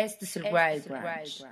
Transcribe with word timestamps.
Este 0.00 0.24
es 0.24 0.34
el 0.38 0.44
Wild 0.44 0.88
Branch. 0.88 1.44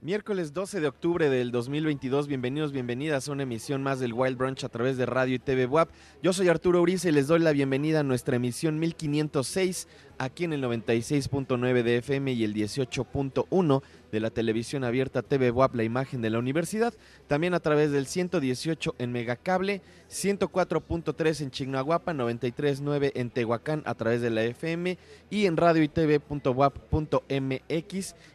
Miércoles 0.00 0.52
12 0.52 0.80
de 0.80 0.88
octubre 0.88 1.30
del 1.30 1.52
2022, 1.52 2.26
bienvenidos, 2.26 2.72
bienvenidas 2.72 3.28
a 3.28 3.32
una 3.32 3.44
emisión 3.44 3.84
más 3.84 4.00
del 4.00 4.12
Wild 4.12 4.36
Brunch 4.36 4.64
a 4.64 4.68
través 4.70 4.96
de 4.96 5.06
radio 5.06 5.36
y 5.36 5.38
TV 5.38 5.66
WAP. 5.66 5.90
Yo 6.20 6.32
soy 6.32 6.48
Arturo 6.48 6.82
Uriza 6.82 7.10
y 7.10 7.12
les 7.12 7.28
doy 7.28 7.38
la 7.38 7.52
bienvenida 7.52 8.00
a 8.00 8.02
nuestra 8.02 8.34
emisión 8.34 8.80
1506 8.80 9.86
aquí 10.18 10.44
en 10.44 10.52
el 10.52 10.62
96.9 10.62 11.82
de 11.82 11.96
FM 11.98 12.32
y 12.32 12.44
el 12.44 12.54
18.1 12.54 13.82
de 14.10 14.20
la 14.20 14.30
televisión 14.30 14.84
abierta 14.84 15.22
TV 15.22 15.50
WAP, 15.50 15.74
la 15.74 15.84
imagen 15.84 16.22
de 16.22 16.30
la 16.30 16.38
universidad, 16.38 16.94
también 17.26 17.54
a 17.54 17.60
través 17.60 17.90
del 17.92 18.06
118 18.06 18.94
en 18.98 19.12
Megacable, 19.12 19.82
104.3 20.10 21.42
en 21.42 21.50
Chignahuapa, 21.50 22.12
93.9 22.12 23.12
en 23.14 23.30
Tehuacán 23.30 23.82
a 23.84 23.94
través 23.94 24.20
de 24.20 24.30
la 24.30 24.44
FM 24.44 24.98
y 25.30 25.46
en 25.46 25.56
radio 25.56 25.82
y 25.82 25.88
tv.wap.mx 25.88 27.34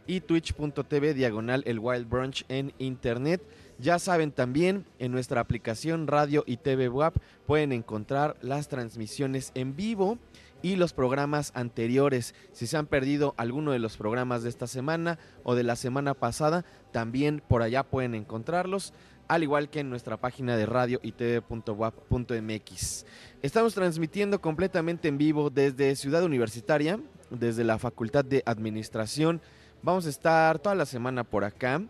y 0.07 0.21
twitch.tv 0.21 1.13
diagonal 1.13 1.63
el 1.65 1.79
Wild 1.79 2.07
Brunch 2.07 2.45
en 2.49 2.73
internet. 2.77 3.41
Ya 3.79 3.97
saben 3.99 4.31
también 4.31 4.85
en 4.99 5.11
nuestra 5.11 5.41
aplicación 5.41 6.07
Radio 6.07 6.43
y 6.45 6.57
TV 6.57 6.89
WAP 6.89 7.17
pueden 7.47 7.71
encontrar 7.71 8.37
las 8.41 8.67
transmisiones 8.67 9.51
en 9.55 9.75
vivo 9.75 10.19
y 10.63 10.77
los 10.77 10.93
programas 10.93 11.51
anteriores. 11.53 12.33
Si 12.53 12.65
se 12.65 12.77
han 12.77 12.87
perdido 12.87 13.35
alguno 13.37 13.71
de 13.71 13.77
los 13.77 13.97
programas 13.97 14.41
de 14.41 14.49
esta 14.49 14.65
semana 14.65 15.19
o 15.43 15.53
de 15.53 15.61
la 15.63 15.75
semana 15.75 16.15
pasada, 16.15 16.65
también 16.91 17.43
por 17.47 17.61
allá 17.61 17.83
pueden 17.83 18.15
encontrarlos, 18.15 18.93
al 19.27 19.43
igual 19.43 19.69
que 19.69 19.81
en 19.81 19.91
nuestra 19.91 20.17
página 20.17 20.57
de 20.57 20.65
radio 20.65 20.99
y 21.03 21.11
tv.wap.mx. 21.11 23.05
Estamos 23.41 23.75
transmitiendo 23.75 24.41
completamente 24.41 25.09
en 25.09 25.19
vivo 25.19 25.51
desde 25.51 25.95
Ciudad 25.95 26.23
Universitaria, 26.23 26.99
desde 27.29 27.63
la 27.63 27.77
Facultad 27.77 28.25
de 28.25 28.41
Administración. 28.45 29.41
Vamos 29.81 30.05
a 30.05 30.09
estar 30.09 30.59
toda 30.59 30.75
la 30.75 30.85
semana 30.85 31.25
por 31.25 31.43
acá. 31.43 31.81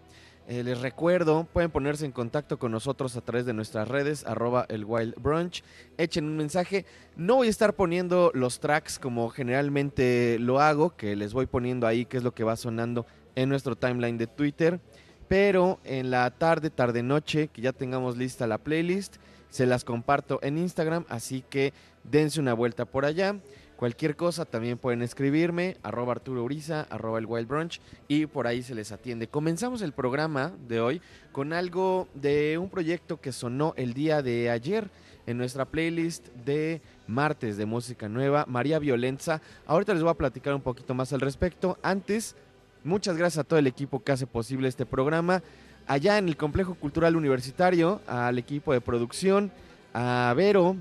Eh, 0.45 0.61
les 0.61 0.81
recuerdo, 0.81 1.45
pueden 1.45 1.71
ponerse 1.71 2.05
en 2.05 2.11
contacto 2.11 2.59
con 2.59 2.73
nosotros 2.73 3.15
a 3.15 3.21
través 3.21 3.45
de 3.45 3.53
nuestras 3.53 3.87
redes, 3.87 4.25
arroba 4.25 4.65
el 4.67 4.83
Wild 4.83 5.15
Brunch. 5.15 5.63
Echen 5.97 6.25
un 6.25 6.35
mensaje. 6.35 6.85
No 7.15 7.35
voy 7.35 7.47
a 7.47 7.49
estar 7.49 7.75
poniendo 7.75 8.29
los 8.33 8.59
tracks 8.59 8.99
como 8.99 9.29
generalmente 9.29 10.37
lo 10.39 10.59
hago, 10.59 10.97
que 10.97 11.15
les 11.15 11.33
voy 11.33 11.45
poniendo 11.45 11.87
ahí 11.87 12.05
qué 12.05 12.17
es 12.17 12.23
lo 12.23 12.33
que 12.33 12.43
va 12.43 12.57
sonando 12.57 13.05
en 13.35 13.47
nuestro 13.47 13.77
timeline 13.77 14.17
de 14.17 14.27
Twitter. 14.27 14.81
Pero 15.29 15.79
en 15.85 16.11
la 16.11 16.29
tarde, 16.31 16.69
tarde, 16.69 17.03
noche, 17.03 17.47
que 17.47 17.61
ya 17.61 17.71
tengamos 17.71 18.17
lista 18.17 18.45
la 18.45 18.57
playlist, 18.57 19.15
se 19.49 19.65
las 19.65 19.85
comparto 19.85 20.39
en 20.43 20.57
Instagram, 20.57 21.05
así 21.07 21.43
que 21.49 21.73
dense 22.03 22.41
una 22.41 22.53
vuelta 22.53 22.83
por 22.83 23.05
allá. 23.05 23.37
Cualquier 23.83 24.15
cosa 24.15 24.45
también 24.45 24.77
pueden 24.77 25.01
escribirme, 25.01 25.75
arroba 25.83 26.13
Arturo 26.13 26.41
Uriza, 26.41 26.87
arroba 26.89 27.19
el 27.19 27.25
Wild 27.25 27.49
Brunch 27.49 27.81
y 28.07 28.27
por 28.27 28.47
ahí 28.47 28.63
se 28.63 28.75
les 28.75 28.93
atiende. 28.93 29.27
Comenzamos 29.27 29.81
el 29.81 29.91
programa 29.91 30.53
de 30.69 30.79
hoy 30.79 31.01
con 31.33 31.51
algo 31.51 32.07
de 32.13 32.57
un 32.57 32.69
proyecto 32.69 33.19
que 33.19 33.33
sonó 33.33 33.73
el 33.75 33.93
día 33.93 34.21
de 34.21 34.49
ayer 34.49 34.89
en 35.27 35.37
nuestra 35.37 35.65
playlist 35.65 36.29
de 36.45 36.81
martes 37.07 37.57
de 37.57 37.65
música 37.65 38.07
nueva, 38.07 38.45
María 38.47 38.79
Violenza. 38.79 39.41
Ahorita 39.67 39.93
les 39.93 40.01
voy 40.01 40.11
a 40.11 40.17
platicar 40.17 40.55
un 40.55 40.61
poquito 40.61 40.93
más 40.93 41.11
al 41.11 41.19
respecto. 41.19 41.77
Antes, 41.83 42.37
muchas 42.85 43.17
gracias 43.17 43.39
a 43.39 43.43
todo 43.43 43.59
el 43.59 43.67
equipo 43.67 44.01
que 44.01 44.13
hace 44.13 44.25
posible 44.25 44.69
este 44.69 44.85
programa. 44.85 45.43
Allá 45.87 46.17
en 46.17 46.29
el 46.29 46.37
Complejo 46.37 46.75
Cultural 46.75 47.17
Universitario, 47.17 47.99
al 48.07 48.37
equipo 48.39 48.71
de 48.71 48.79
producción, 48.79 49.51
a 49.93 50.33
Vero, 50.37 50.77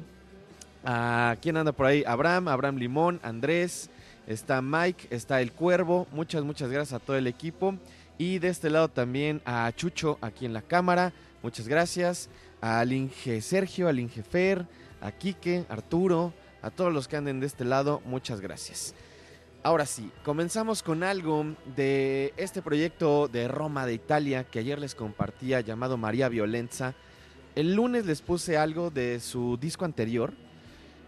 ¿A 0.85 1.37
quién 1.41 1.57
anda 1.57 1.73
por 1.73 1.87
ahí? 1.87 2.03
Abraham, 2.07 2.49
Abraham 2.49 2.77
Limón, 2.77 3.21
Andrés, 3.23 3.89
está 4.27 4.61
Mike, 4.61 5.07
está 5.11 5.41
el 5.41 5.53
Cuervo. 5.53 6.09
Muchas, 6.13 6.43
muchas 6.43 6.71
gracias 6.71 7.01
a 7.01 7.05
todo 7.05 7.17
el 7.17 7.27
equipo. 7.27 7.77
Y 8.19 8.39
de 8.39 8.49
este 8.49 8.71
lado 8.71 8.89
también 8.89 9.41
a 9.45 9.71
Chucho 9.75 10.19
aquí 10.21 10.45
en 10.45 10.53
la 10.53 10.63
cámara. 10.63 11.13
Muchas 11.43 11.69
gracias. 11.69 12.29
Al 12.61 12.93
Inge 12.93 13.41
Sergio, 13.41 13.89
al 13.89 13.99
Inge 13.99 14.23
Fer, 14.23 14.67
a 15.01 15.13
Quique, 15.13 15.65
Arturo, 15.69 16.33
a 16.63 16.71
todos 16.71 16.93
los 16.93 17.09
que 17.09 17.17
anden 17.17 17.41
de 17.41 17.47
este 17.47 17.65
lado. 17.65 18.03
Muchas 18.05 18.41
gracias. 18.41 18.95
Ahora 19.65 19.87
sí, 19.87 20.11
comenzamos 20.25 20.83
con 20.83 21.05
algo 21.05 21.47
de 21.77 22.35
este 22.37 22.63
proyecto 22.63 23.29
de 23.29 23.47
Roma 23.47 23.87
de 23.87 23.95
Italia 23.95 24.43
que 24.43 24.59
ayer 24.59 24.81
les 24.81 24.97
compartía 24.97 25.61
llamado 25.61 25.97
María 25.97 26.29
Violenza. 26.29 26.95
El 27.55 27.75
lunes 27.75 28.05
les 28.05 28.23
puse 28.23 28.57
algo 28.57 28.91
de 28.91 29.21
su 29.21 29.57
disco 29.59 29.85
anterior, 29.85 30.33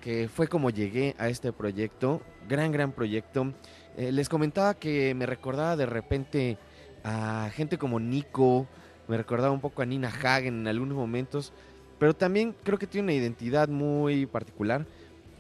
que 0.04 0.28
fue 0.28 0.48
como 0.48 0.68
llegué 0.68 1.16
a 1.18 1.30
este 1.30 1.50
proyecto, 1.50 2.20
gran, 2.46 2.72
gran 2.72 2.92
proyecto. 2.92 3.54
Eh, 3.96 4.12
les 4.12 4.28
comentaba 4.28 4.74
que 4.74 5.14
me 5.14 5.24
recordaba 5.24 5.76
de 5.76 5.86
repente 5.86 6.58
a 7.02 7.50
gente 7.54 7.78
como 7.78 7.98
Nico, 7.98 8.66
me 9.08 9.16
recordaba 9.16 9.50
un 9.50 9.62
poco 9.62 9.80
a 9.80 9.86
Nina 9.86 10.08
Hagen 10.08 10.60
en 10.60 10.68
algunos 10.68 10.94
momentos, 10.94 11.54
pero 11.98 12.14
también 12.14 12.54
creo 12.64 12.78
que 12.78 12.86
tiene 12.86 13.06
una 13.06 13.12
identidad 13.14 13.68
muy 13.68 14.26
particular. 14.26 14.84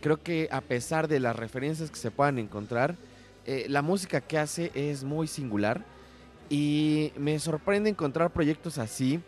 Creo 0.00 0.22
que 0.22 0.48
a 0.50 0.62
pesar 0.62 1.08
de 1.08 1.20
las 1.20 1.36
referencias 1.36 1.90
que 1.90 1.96
se 1.96 2.10
puedan 2.10 2.38
encontrar, 2.38 2.96
eh, 3.44 3.66
la 3.68 3.82
música 3.82 4.22
que 4.22 4.38
hace 4.38 4.70
es 4.74 5.04
muy 5.04 5.26
singular 5.26 5.84
y 6.48 7.12
me 7.18 7.38
sorprende 7.38 7.90
encontrar 7.90 8.32
proyectos 8.32 8.78
así 8.78 9.20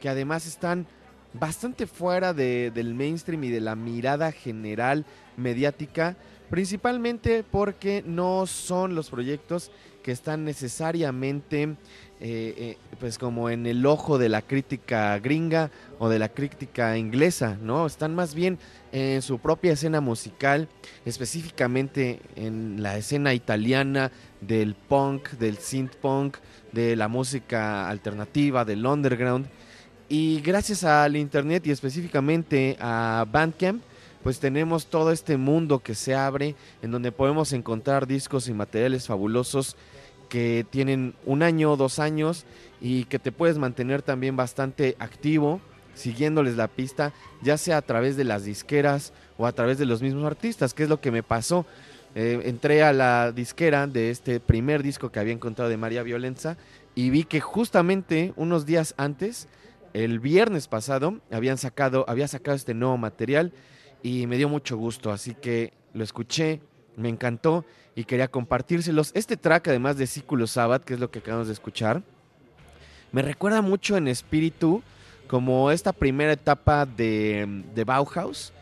que 0.00 0.08
además 0.08 0.46
están 0.46 0.86
bastante 1.32 1.86
fuera 1.86 2.34
del 2.34 2.94
mainstream 2.94 3.44
y 3.44 3.50
de 3.50 3.60
la 3.60 3.76
mirada 3.76 4.32
general 4.32 5.04
mediática, 5.36 6.16
principalmente 6.48 7.44
porque 7.48 8.02
no 8.06 8.46
son 8.46 8.94
los 8.94 9.10
proyectos 9.10 9.70
que 10.02 10.12
están 10.12 10.44
necesariamente 10.44 11.62
eh, 11.62 11.74
eh, 12.20 12.76
pues 12.98 13.18
como 13.18 13.48
en 13.48 13.66
el 13.66 13.86
ojo 13.86 14.18
de 14.18 14.28
la 14.28 14.42
crítica 14.42 15.18
gringa 15.18 15.70
o 15.98 16.08
de 16.08 16.18
la 16.18 16.28
crítica 16.28 16.98
inglesa, 16.98 17.56
¿no? 17.62 17.86
Están 17.86 18.14
más 18.14 18.34
bien 18.34 18.58
en 18.92 19.22
su 19.22 19.38
propia 19.38 19.72
escena 19.72 20.00
musical, 20.00 20.68
específicamente 21.04 22.20
en 22.36 22.82
la 22.82 22.98
escena 22.98 23.32
italiana 23.32 24.10
del 24.40 24.74
punk, 24.74 25.30
del 25.32 25.58
synth 25.58 25.96
punk, 25.96 26.36
de 26.72 26.96
la 26.96 27.08
música 27.08 27.88
alternativa, 27.88 28.64
del 28.64 28.84
underground. 28.84 29.48
Y 30.12 30.40
gracias 30.40 30.82
al 30.82 31.14
internet 31.14 31.64
y 31.68 31.70
específicamente 31.70 32.76
a 32.80 33.24
Bandcamp, 33.30 33.80
pues 34.24 34.40
tenemos 34.40 34.86
todo 34.86 35.12
este 35.12 35.36
mundo 35.36 35.78
que 35.78 35.94
se 35.94 36.16
abre 36.16 36.56
en 36.82 36.90
donde 36.90 37.12
podemos 37.12 37.52
encontrar 37.52 38.08
discos 38.08 38.48
y 38.48 38.52
materiales 38.52 39.06
fabulosos 39.06 39.76
que 40.28 40.66
tienen 40.68 41.14
un 41.26 41.44
año, 41.44 41.76
dos 41.76 42.00
años 42.00 42.44
y 42.80 43.04
que 43.04 43.20
te 43.20 43.30
puedes 43.30 43.56
mantener 43.56 44.02
también 44.02 44.34
bastante 44.34 44.96
activo 44.98 45.60
siguiéndoles 45.94 46.56
la 46.56 46.66
pista, 46.66 47.12
ya 47.40 47.56
sea 47.56 47.76
a 47.76 47.82
través 47.82 48.16
de 48.16 48.24
las 48.24 48.44
disqueras 48.44 49.12
o 49.38 49.46
a 49.46 49.52
través 49.52 49.78
de 49.78 49.86
los 49.86 50.02
mismos 50.02 50.24
artistas, 50.24 50.74
que 50.74 50.82
es 50.82 50.88
lo 50.88 51.00
que 51.00 51.12
me 51.12 51.22
pasó. 51.22 51.66
Eh, 52.16 52.42
entré 52.46 52.82
a 52.82 52.92
la 52.92 53.30
disquera 53.30 53.86
de 53.86 54.10
este 54.10 54.40
primer 54.40 54.82
disco 54.82 55.12
que 55.12 55.20
había 55.20 55.34
encontrado 55.34 55.70
de 55.70 55.76
María 55.76 56.02
Violenza 56.02 56.56
y 56.96 57.10
vi 57.10 57.22
que 57.22 57.38
justamente 57.40 58.32
unos 58.34 58.66
días 58.66 58.94
antes 58.96 59.46
el 59.92 60.20
viernes 60.20 60.68
pasado 60.68 61.20
habían 61.30 61.58
sacado, 61.58 62.04
había 62.08 62.28
sacado 62.28 62.56
este 62.56 62.74
nuevo 62.74 62.96
material 62.96 63.52
y 64.02 64.26
me 64.26 64.36
dio 64.36 64.48
mucho 64.48 64.76
gusto, 64.76 65.10
así 65.10 65.34
que 65.34 65.72
lo 65.92 66.04
escuché, 66.04 66.60
me 66.96 67.08
encantó 67.08 67.64
y 67.94 68.04
quería 68.04 68.28
compartírselos. 68.28 69.10
Este 69.14 69.36
track, 69.36 69.68
además 69.68 69.96
de 69.96 70.06
Círculo 70.06 70.46
Sabbath, 70.46 70.84
que 70.84 70.94
es 70.94 71.00
lo 71.00 71.10
que 71.10 71.18
acabamos 71.18 71.48
de 71.48 71.52
escuchar, 71.52 72.02
me 73.12 73.22
recuerda 73.22 73.62
mucho 73.62 73.96
en 73.96 74.08
espíritu 74.08 74.82
como 75.26 75.70
esta 75.70 75.92
primera 75.92 76.32
etapa 76.32 76.86
de, 76.86 77.64
Bauhaus, 77.84 78.52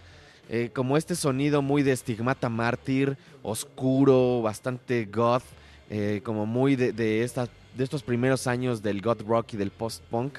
eh, 0.48 0.70
como 0.74 0.96
este 0.96 1.14
sonido 1.14 1.60
muy 1.60 1.82
de 1.82 1.92
estigmata 1.92 2.48
mártir, 2.48 3.16
oscuro, 3.42 4.40
bastante 4.42 5.04
goth, 5.06 5.44
eh, 5.90 6.20
como 6.24 6.46
muy 6.46 6.76
de, 6.76 6.92
de, 6.92 7.30
de 7.76 7.84
estos 7.84 8.02
primeros 8.02 8.46
años 8.46 8.82
del 8.82 9.02
goth 9.02 9.22
rock 9.22 9.54
y 9.54 9.56
del 9.56 9.70
post-punk 9.70 10.38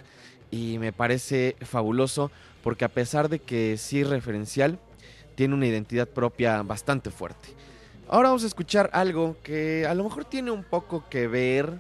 y 0.52 0.78
me 0.80 0.92
parece 0.92 1.56
fabuloso 1.62 2.32
porque 2.64 2.86
a 2.86 2.90
pesar 2.90 3.30
de 3.30 3.40
que 3.40 3.78
sí 3.78 4.04
referencial, 4.04 4.80
tiene 5.36 5.54
una 5.54 5.68
identidad 5.68 6.08
propia 6.08 6.62
bastante 6.64 7.12
fuerte. 7.12 7.50
Ahora 8.10 8.30
vamos 8.30 8.44
a 8.44 8.48
escuchar 8.48 8.90
algo 8.92 9.38
que 9.44 9.86
a 9.86 9.94
lo 9.94 10.04
mejor 10.04 10.26
tiene 10.26 10.52
un 10.52 10.64
poco 10.64 11.08
que 11.10 11.28
ver 11.28 11.74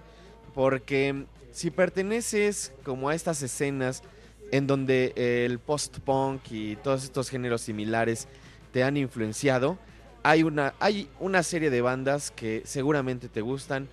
porque 0.53 1.25
si 1.51 1.71
perteneces 1.71 2.71
como 2.83 3.09
a 3.09 3.15
estas 3.15 3.41
escenas 3.41 4.03
en 4.51 4.67
donde 4.67 5.13
el 5.15 5.59
post-punk 5.59 6.41
y 6.51 6.75
todos 6.77 7.03
estos 7.03 7.29
géneros 7.29 7.61
similares 7.61 8.27
te 8.71 8.83
han 8.83 8.95
influenciado, 8.97 9.77
hay 10.23 10.43
una, 10.43 10.73
hay 10.79 11.09
una 11.19 11.43
serie 11.43 11.69
de 11.69 11.81
bandas 11.81 12.31
que 12.31 12.61
seguramente 12.65 13.27
te 13.27 13.41
gustan 13.41 13.87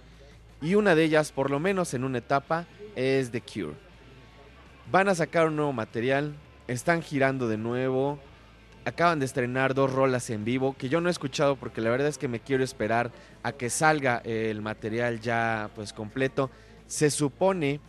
y 0.61 0.75
una 0.75 0.95
de 0.95 1.05
ellas, 1.05 1.33
por 1.33 1.51
lo 1.51 1.61
menos 1.61 1.95
en 1.95 2.05
una 2.05 2.19
etapa, 2.19 2.67
es 2.95 3.31
The 3.31 3.41
Cure. 3.41 3.86
Van 4.91 5.09
a 5.09 5.17
sacar 5.17 5.49
un 5.49 5.57
nuevo 5.57 5.73
material, 5.73 6.37
están 6.69 7.03
girando 7.03 7.49
de 7.49 7.57
nuevo. 7.57 8.21
acaban 8.85 9.19
de 9.19 9.27
estrenar 9.27 9.75
dos 9.75 9.93
rolas 9.93 10.31
en 10.31 10.45
vivo 10.45 10.77
que 10.79 10.89
yo 10.89 11.01
no 11.01 11.09
he 11.09 11.11
escuchado 11.11 11.57
porque 11.57 11.81
la 11.81 11.91
verdad 11.91 12.07
es 12.07 12.19
que 12.19 12.29
me 12.29 12.39
quiero 12.39 12.63
esperar 12.63 13.11
a 13.43 13.51
que 13.51 13.69
salga 13.69 14.19
el 14.19 14.63
material 14.63 15.19
ya 15.21 15.71
pues 15.75 15.93
completo. 15.93 16.53
Se 16.87 17.11
supone 17.11 17.81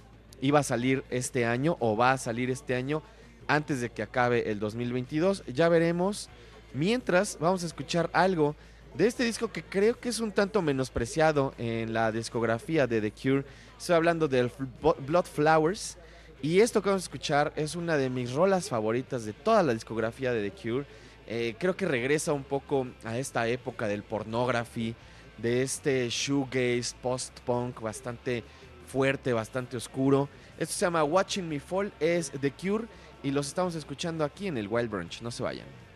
iba 0.42 0.58
a 0.58 0.63
salir 0.63 1.04
este 1.12 1.46
año 1.46 1.77
o 1.80 1.96
va 1.96 2.13
a 2.13 2.18
salir 2.18 2.50
este 2.50 2.74
año 2.74 3.04
antes 3.48 3.80
de 3.80 3.92
que 3.92 4.01
acabe 4.01 4.50
el 4.50 4.60
2022. 4.60 5.44
Ya 5.46 5.70
veremos. 5.70 6.30
Mientras 6.74 7.38
vamos 7.39 7.62
a 7.62 7.68
escuchar 7.68 8.10
algo 8.12 8.56
de 8.96 9.06
este 9.06 9.24
disco 9.24 9.51
que 9.51 9.62
creo 9.62 10.00
que 10.00 10.10
es 10.10 10.20
un 10.20 10.32
tanto 10.32 10.63
menospreciado 10.63 11.54
en 11.60 11.94
la 11.94 12.12
discografía 12.12 12.88
de 12.88 13.01
The 13.01 13.12
Cure. 13.12 13.46
Estoy 13.77 13.96
hablando 13.96 14.27
del 14.27 14.51
Blood 15.06 15.25
Flowers. 15.25 16.00
Y 16.41 16.60
esto 16.60 16.84
que 16.84 16.89
vamos 16.89 17.03
a 17.03 17.06
escuchar 17.06 17.51
es 17.56 17.75
una 17.75 17.98
de 17.98 18.12
mis 18.12 18.32
rolas 18.32 18.70
favoritas 18.70 19.25
de 19.25 19.34
toda 19.34 19.63
la 19.63 19.74
discografía 19.74 20.32
de 20.32 20.50
The 20.50 20.56
Cure. 20.56 20.86
Eh, 21.25 21.56
creo 21.58 21.75
que 21.75 21.88
regresa 21.88 22.32
un 22.32 22.44
poco 22.44 22.88
a 23.03 23.17
esta 23.17 23.48
época 23.48 23.88
del 23.88 24.03
pornography, 24.03 24.94
de 25.39 25.63
este 25.63 26.08
shoegaze, 26.10 26.96
post-punk 27.01 27.82
bastante 27.82 28.44
fuerte, 28.86 29.34
bastante 29.34 29.77
oscuro. 29.77 30.29
Esto 30.60 30.74
se 30.75 30.86
llama 30.86 31.03
Watching 31.03 31.50
Me 31.50 31.60
Fall, 31.60 31.91
es 32.00 32.32
The 32.39 32.51
Cure 32.51 32.86
y 33.24 33.32
los 33.32 33.48
estamos 33.48 33.74
escuchando 33.74 34.24
aquí 34.24 34.46
en 34.46 34.58
el 34.58 34.67
Wild 34.67 34.91
Brunch. 34.91 35.22
No 35.22 35.32
se 35.32 35.41
vayan. 35.41 35.87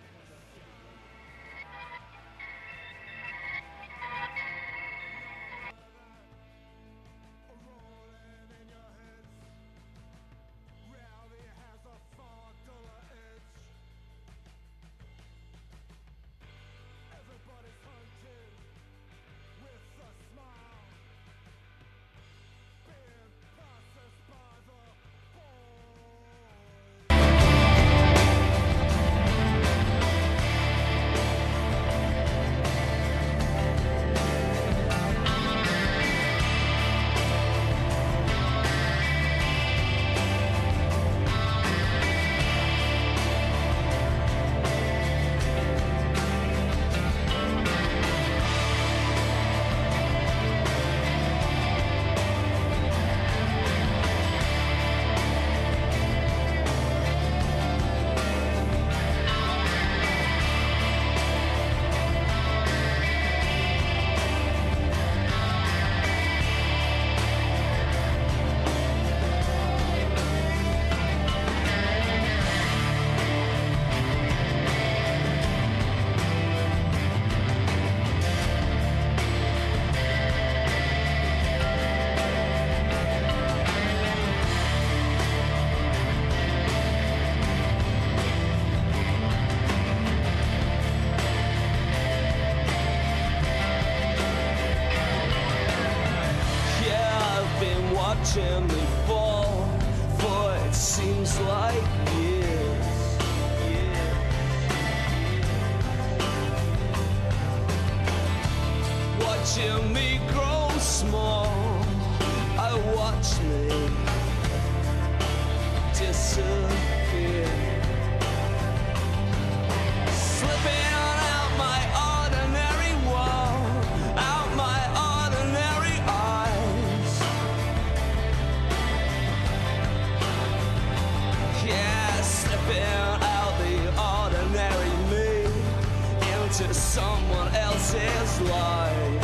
into 136.51 136.73
someone 136.73 137.47
else's 137.55 138.41
life. 138.41 139.23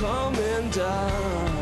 Coming 0.07 0.71
down. 0.71 1.56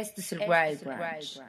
Este 0.00 0.20
es 0.20 0.32
el 0.32 0.40
Wild 0.40 0.84
Branch. 0.84 1.40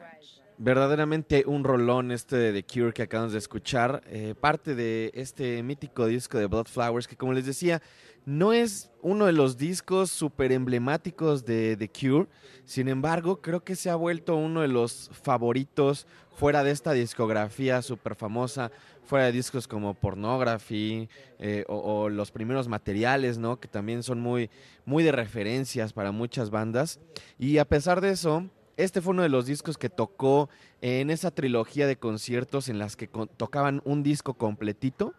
Verdaderamente 0.57 1.43
un 1.45 1.63
rolón 1.63 2.11
este 2.11 2.35
de 2.37 2.53
The 2.53 2.63
Cure 2.63 2.93
que 2.93 3.03
acabamos 3.03 3.33
de 3.33 3.39
escuchar, 3.39 4.01
eh, 4.07 4.33
parte 4.39 4.73
de 4.73 5.11
este 5.13 5.61
mítico 5.61 6.07
disco 6.07 6.39
de 6.39 6.47
Blood 6.47 6.67
Flowers 6.67 7.07
que 7.07 7.15
como 7.15 7.33
les 7.33 7.45
decía, 7.45 7.81
no 8.25 8.53
es 8.53 8.89
uno 9.01 9.27
de 9.27 9.33
los 9.33 9.57
discos 9.57 10.09
súper 10.09 10.51
emblemáticos 10.51 11.45
de 11.45 11.77
The 11.77 11.89
Cure, 11.89 12.27
sin 12.65 12.87
embargo 12.87 13.41
creo 13.41 13.63
que 13.63 13.75
se 13.75 13.89
ha 13.91 13.95
vuelto 13.95 14.35
uno 14.35 14.61
de 14.61 14.67
los 14.67 15.11
favoritos 15.21 16.07
fuera 16.35 16.63
de 16.63 16.71
esta 16.71 16.93
discografía 16.93 17.81
súper 17.81 18.15
famosa, 18.15 18.71
fuera 19.07 19.25
de 19.25 19.31
discos 19.31 19.67
como 19.67 19.93
Pornography 19.93 21.09
eh, 21.39 21.65
o, 21.67 21.77
o 21.77 22.09
los 22.09 22.31
primeros 22.31 22.67
materiales, 22.67 23.37
¿no? 23.37 23.59
Que 23.59 23.67
también 23.67 24.03
son 24.03 24.19
muy, 24.19 24.49
muy 24.85 25.03
de 25.03 25.11
referencias 25.11 25.93
para 25.93 26.11
muchas 26.11 26.49
bandas. 26.49 26.99
Y 27.39 27.57
a 27.57 27.65
pesar 27.65 28.01
de 28.01 28.11
eso, 28.11 28.45
este 28.77 29.01
fue 29.01 29.11
uno 29.11 29.23
de 29.23 29.29
los 29.29 29.47
discos 29.47 29.77
que 29.77 29.89
tocó 29.89 30.49
en 30.81 31.09
esa 31.09 31.31
trilogía 31.31 31.87
de 31.87 31.97
conciertos 31.97 32.69
en 32.69 32.77
las 32.77 32.95
que 32.95 33.07
tocaban 33.07 33.81
un 33.85 34.03
disco 34.03 34.35
completito. 34.35 35.15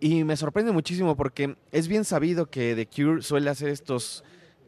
Y 0.00 0.24
me 0.24 0.36
sorprende 0.36 0.70
muchísimo 0.70 1.16
porque 1.16 1.56
es 1.72 1.88
bien 1.88 2.04
sabido 2.04 2.50
que 2.50 2.74
The 2.74 2.86
Cure 2.86 3.22
suele 3.22 3.48
hacer 3.48 3.70
estos 3.70 4.22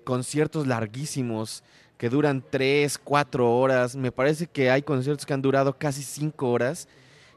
conciertos 0.05 0.67
larguísimos 0.67 1.63
que 1.99 2.09
duran 2.09 2.43
3, 2.49 2.97
4 2.99 3.59
horas. 3.59 3.97
Me 3.97 4.13
parece 4.13 4.47
que 4.47 4.71
hay 4.71 4.81
conciertos 4.81 5.27
que 5.27 5.35
han 5.35 5.43
durado 5.43 5.77
casi 5.77 6.03
5 6.03 6.51
horas. 6.51 6.89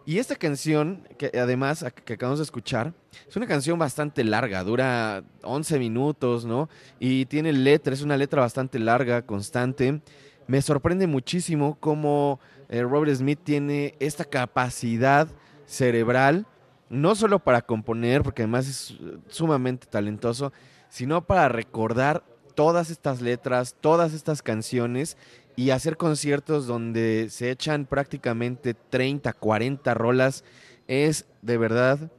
Y 0.10 0.18
esta 0.18 0.36
canción, 0.36 1.08
que 1.20 1.30
además 1.38 1.86
que 2.04 2.14
acabamos 2.14 2.40
de 2.40 2.44
escuchar, 2.44 2.96
es 3.28 3.36
una 3.36 3.46
canción 3.46 3.78
bastante 3.78 4.24
larga, 4.24 4.64
dura 4.64 5.24
11 5.44 5.78
minutos, 5.78 6.46
¿no? 6.46 6.68
Y 7.00 7.28
tiene 7.28 7.54
letra, 7.54 7.94
es 7.94 8.02
una 8.02 8.18
letra 8.18 8.42
bastante 8.42 8.80
larga, 8.80 9.22
constante. 9.22 10.02
Me 10.48 10.64
sorprende 10.64 11.06
muchísimo 11.06 11.78
cómo 11.80 12.40
eh, 12.70 12.82
Robert 12.82 13.14
Smith 13.14 13.38
tiene 13.44 13.94
esta 14.00 14.26
capacidad 14.26 15.28
cerebral, 15.68 16.48
no 16.90 17.14
solo 17.14 17.38
para 17.38 17.62
componer, 17.62 18.24
porque 18.24 18.42
además 18.42 18.68
es 18.68 18.98
eh, 19.00 19.20
sumamente 19.28 19.86
talentoso, 19.86 20.52
sino 20.90 21.24
para 21.24 21.50
recordar 21.50 22.24
todas 22.56 22.90
estas 22.90 23.22
letras, 23.22 23.76
todas 23.80 24.14
estas 24.14 24.42
canciones 24.42 25.18
y 25.60 25.72
hacer 25.72 25.98
conciertos 25.98 26.68
donde 26.68 27.28
se 27.30 27.52
echan 27.52 27.86
prácticamente 27.86 28.74
30, 28.74 29.34
40 29.34 29.94
rolas. 29.94 30.46
Es 30.88 31.26
de 31.42 31.58
verdad 31.58 32.14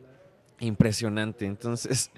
impresionante. 0.59 1.47
Entonces, 1.47 2.11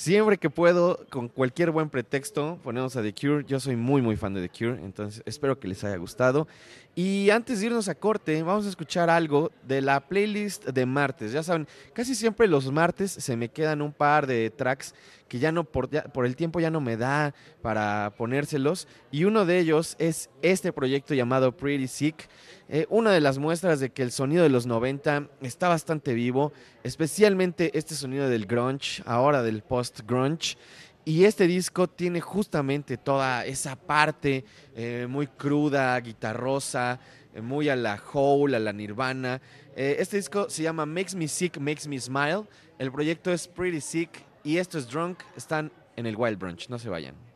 siempre 0.00 0.38
que 0.38 0.48
puedo, 0.48 1.04
con 1.10 1.28
cualquier 1.28 1.70
buen 1.72 1.90
pretexto, 1.90 2.58
ponemos 2.64 2.96
a 2.96 3.02
The 3.02 3.12
Cure. 3.12 3.44
Yo 3.46 3.60
soy 3.60 3.76
muy, 3.76 4.00
muy 4.00 4.16
fan 4.16 4.32
de 4.32 4.40
The 4.40 4.48
Cure, 4.48 4.82
entonces 4.82 5.22
espero 5.26 5.60
que 5.60 5.68
les 5.68 5.84
haya 5.84 5.96
gustado. 5.98 6.48
Y 6.94 7.28
antes 7.30 7.60
de 7.60 7.66
irnos 7.66 7.88
a 7.88 7.94
corte, 7.94 8.42
vamos 8.42 8.64
a 8.66 8.70
escuchar 8.70 9.10
algo 9.10 9.52
de 9.62 9.80
la 9.82 10.00
playlist 10.00 10.64
de 10.66 10.86
martes. 10.86 11.32
Ya 11.32 11.42
saben, 11.42 11.68
casi 11.92 12.14
siempre 12.14 12.48
los 12.48 12.72
martes 12.72 13.10
se 13.12 13.36
me 13.36 13.50
quedan 13.50 13.82
un 13.82 13.92
par 13.92 14.26
de 14.26 14.48
tracks 14.50 14.94
que 15.28 15.38
ya 15.38 15.52
no, 15.52 15.62
por, 15.62 15.88
ya- 15.88 16.04
el 16.24 16.34
tiempo 16.34 16.58
ya 16.58 16.70
no 16.70 16.80
me 16.80 16.96
da 16.96 17.32
para 17.62 18.12
ponérselos. 18.16 18.88
Y 19.12 19.24
uno 19.24 19.44
de 19.46 19.60
ellos 19.60 19.94
es 20.00 20.30
este 20.42 20.72
proyecto 20.72 21.14
llamado 21.14 21.56
Pretty 21.56 21.86
Sick. 21.86 22.28
Eh, 22.68 22.86
una 22.88 23.12
de 23.12 23.20
las 23.20 23.38
muestras 23.38 23.78
de 23.80 23.90
que 23.90 24.02
el 24.02 24.10
sonido 24.10 24.42
de 24.42 24.48
los 24.48 24.66
90 24.66 25.28
está 25.42 25.68
bastante 25.68 26.14
vivo, 26.14 26.52
especialmente 26.82 27.76
este 27.78 27.94
sonido 27.94 28.28
del 28.28 28.46
grunge, 28.46 29.02
ahora 29.06 29.42
del 29.42 29.62
post-grunge. 29.90 30.56
Y 31.04 31.24
este 31.24 31.46
disco 31.46 31.88
tiene 31.88 32.20
justamente 32.20 32.96
toda 32.96 33.44
esa 33.46 33.74
parte 33.74 34.44
eh, 34.76 35.06
muy 35.08 35.26
cruda, 35.26 35.98
guitarrosa, 35.98 37.00
eh, 37.34 37.40
muy 37.40 37.68
a 37.68 37.76
la 37.76 38.00
Hole, 38.12 38.56
a 38.56 38.60
la 38.60 38.72
Nirvana. 38.72 39.40
Eh, 39.74 39.96
este 39.98 40.18
disco 40.18 40.48
se 40.50 40.62
llama 40.62 40.84
Makes 40.86 41.16
Me 41.16 41.26
Sick, 41.26 41.58
Makes 41.58 41.88
Me 41.88 41.98
Smile. 41.98 42.44
El 42.78 42.92
proyecto 42.92 43.32
es 43.32 43.48
Pretty 43.48 43.80
Sick 43.80 44.10
y 44.44 44.58
esto 44.58 44.78
es 44.78 44.88
Drunk. 44.88 45.20
Están 45.36 45.72
en 45.96 46.06
el 46.06 46.16
Wild 46.16 46.38
Brunch, 46.38 46.68
no 46.68 46.78
se 46.78 46.88
vayan. 46.88 47.29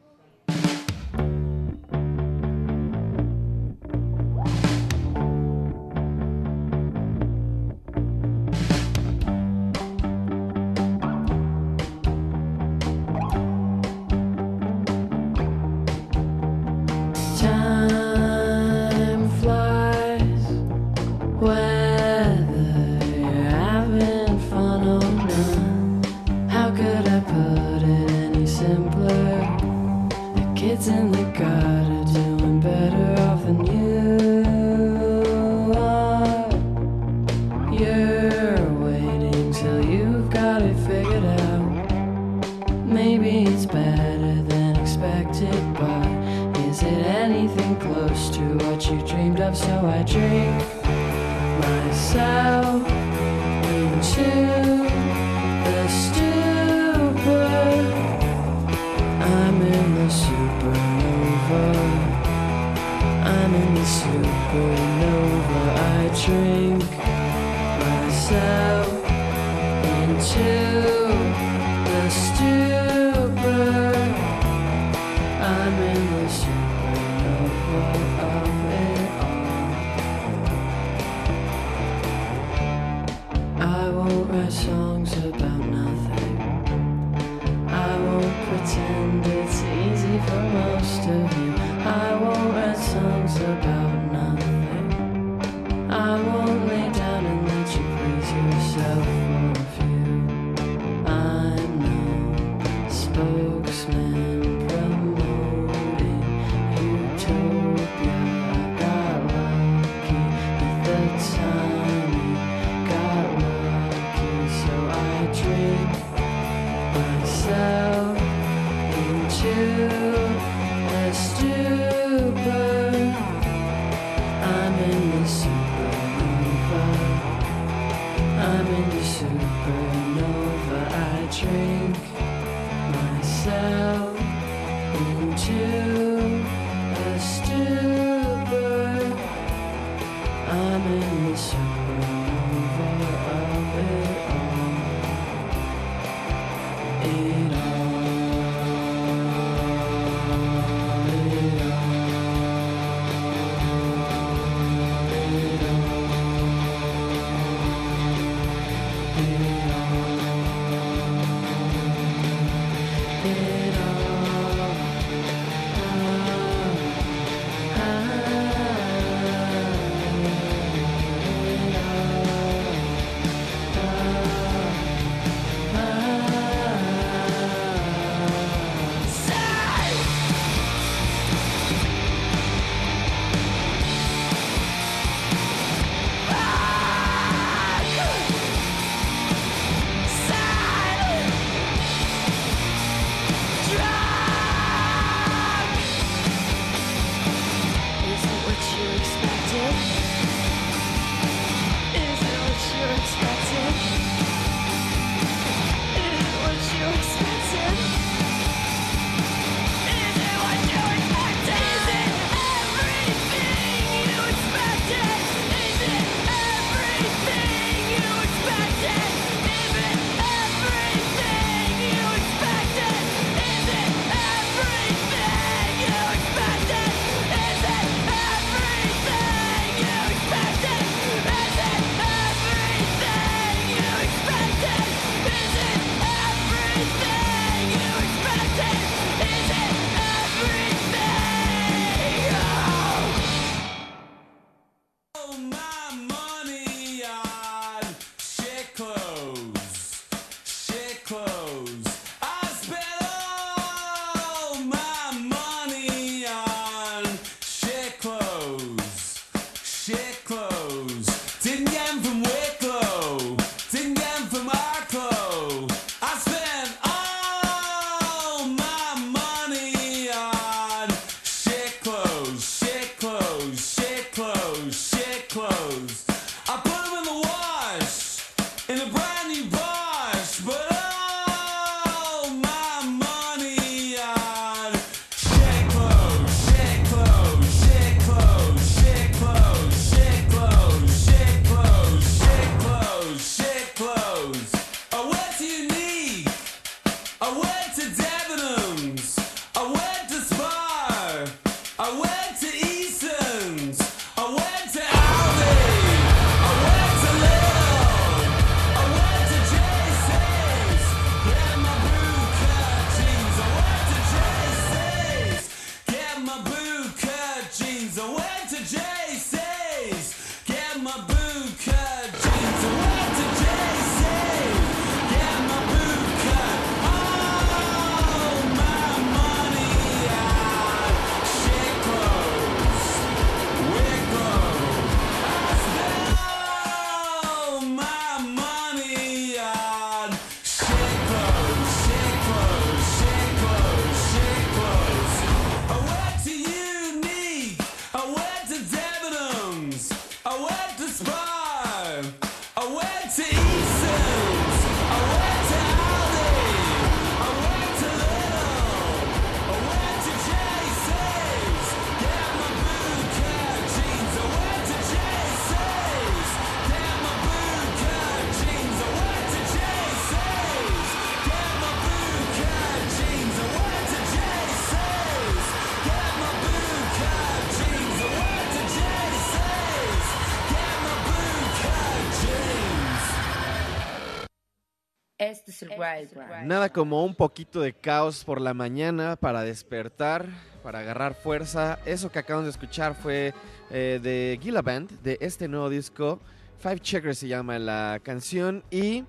Es 385.55 385.63
el 385.63 385.71
Wild 385.71 386.13
Brunch. 386.13 386.45
Nada 386.45 386.73
como 386.73 387.05
un 387.05 387.15
poquito 387.15 387.61
de 387.61 387.73
caos 387.73 388.25
por 388.25 388.41
la 388.41 388.55
mañana 388.55 389.17
para 389.17 389.43
despertar, 389.43 390.27
para 390.63 390.81
agarrar 390.81 391.15
fuerza. 391.15 391.79
Eso 391.87 392.11
que 392.11 392.19
acabamos 392.19 392.47
de 392.47 392.51
escuchar 392.51 392.95
fue 392.95 393.33
eh, 393.71 394.01
de 394.03 394.39
Gila 394.43 394.63
Band, 394.63 394.91
de 395.03 395.17
este 395.21 395.47
nuevo 395.49 395.71
disco. 395.71 396.21
Five 396.59 396.81
Checkers 396.81 397.19
se 397.19 397.29
llama 397.29 397.59
la 397.59 398.01
canción. 398.03 398.65
Y 398.71 399.05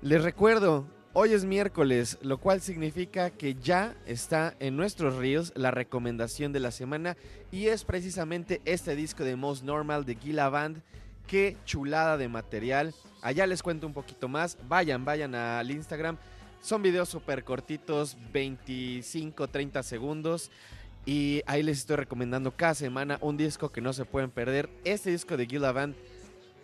les 0.00 0.22
recuerdo, 0.22 0.86
hoy 1.12 1.32
es 1.32 1.44
miércoles, 1.44 2.18
lo 2.22 2.38
cual 2.38 2.60
significa 2.60 3.30
que 3.30 3.54
ya 3.54 3.96
está 4.06 4.54
en 4.60 4.76
nuestros 4.76 5.16
ríos 5.16 5.52
la 5.56 5.72
recomendación 5.72 6.52
de 6.52 6.60
la 6.60 6.70
semana. 6.70 7.16
Y 7.50 7.66
es 7.66 7.84
precisamente 7.84 8.60
este 8.64 8.94
disco 8.94 9.24
de 9.24 9.34
Most 9.34 9.64
Normal 9.64 10.04
de 10.04 10.14
Gila 10.14 10.48
Band. 10.50 10.82
Qué 11.28 11.58
chulada 11.66 12.16
de 12.16 12.26
material. 12.26 12.94
Allá 13.20 13.46
les 13.46 13.62
cuento 13.62 13.86
un 13.86 13.92
poquito 13.92 14.28
más. 14.28 14.56
Vayan, 14.66 15.04
vayan 15.04 15.34
al 15.34 15.70
Instagram. 15.70 16.16
Son 16.62 16.82
videos 16.82 17.10
súper 17.10 17.44
cortitos, 17.44 18.16
25, 18.32 19.46
30 19.46 19.82
segundos. 19.82 20.50
Y 21.04 21.42
ahí 21.46 21.62
les 21.62 21.78
estoy 21.78 21.96
recomendando 21.96 22.50
cada 22.56 22.74
semana 22.74 23.18
un 23.20 23.36
disco 23.36 23.70
que 23.70 23.82
no 23.82 23.92
se 23.92 24.06
pueden 24.06 24.30
perder. 24.30 24.70
Este 24.84 25.10
disco 25.10 25.36
de 25.36 25.46
Gila 25.46 25.92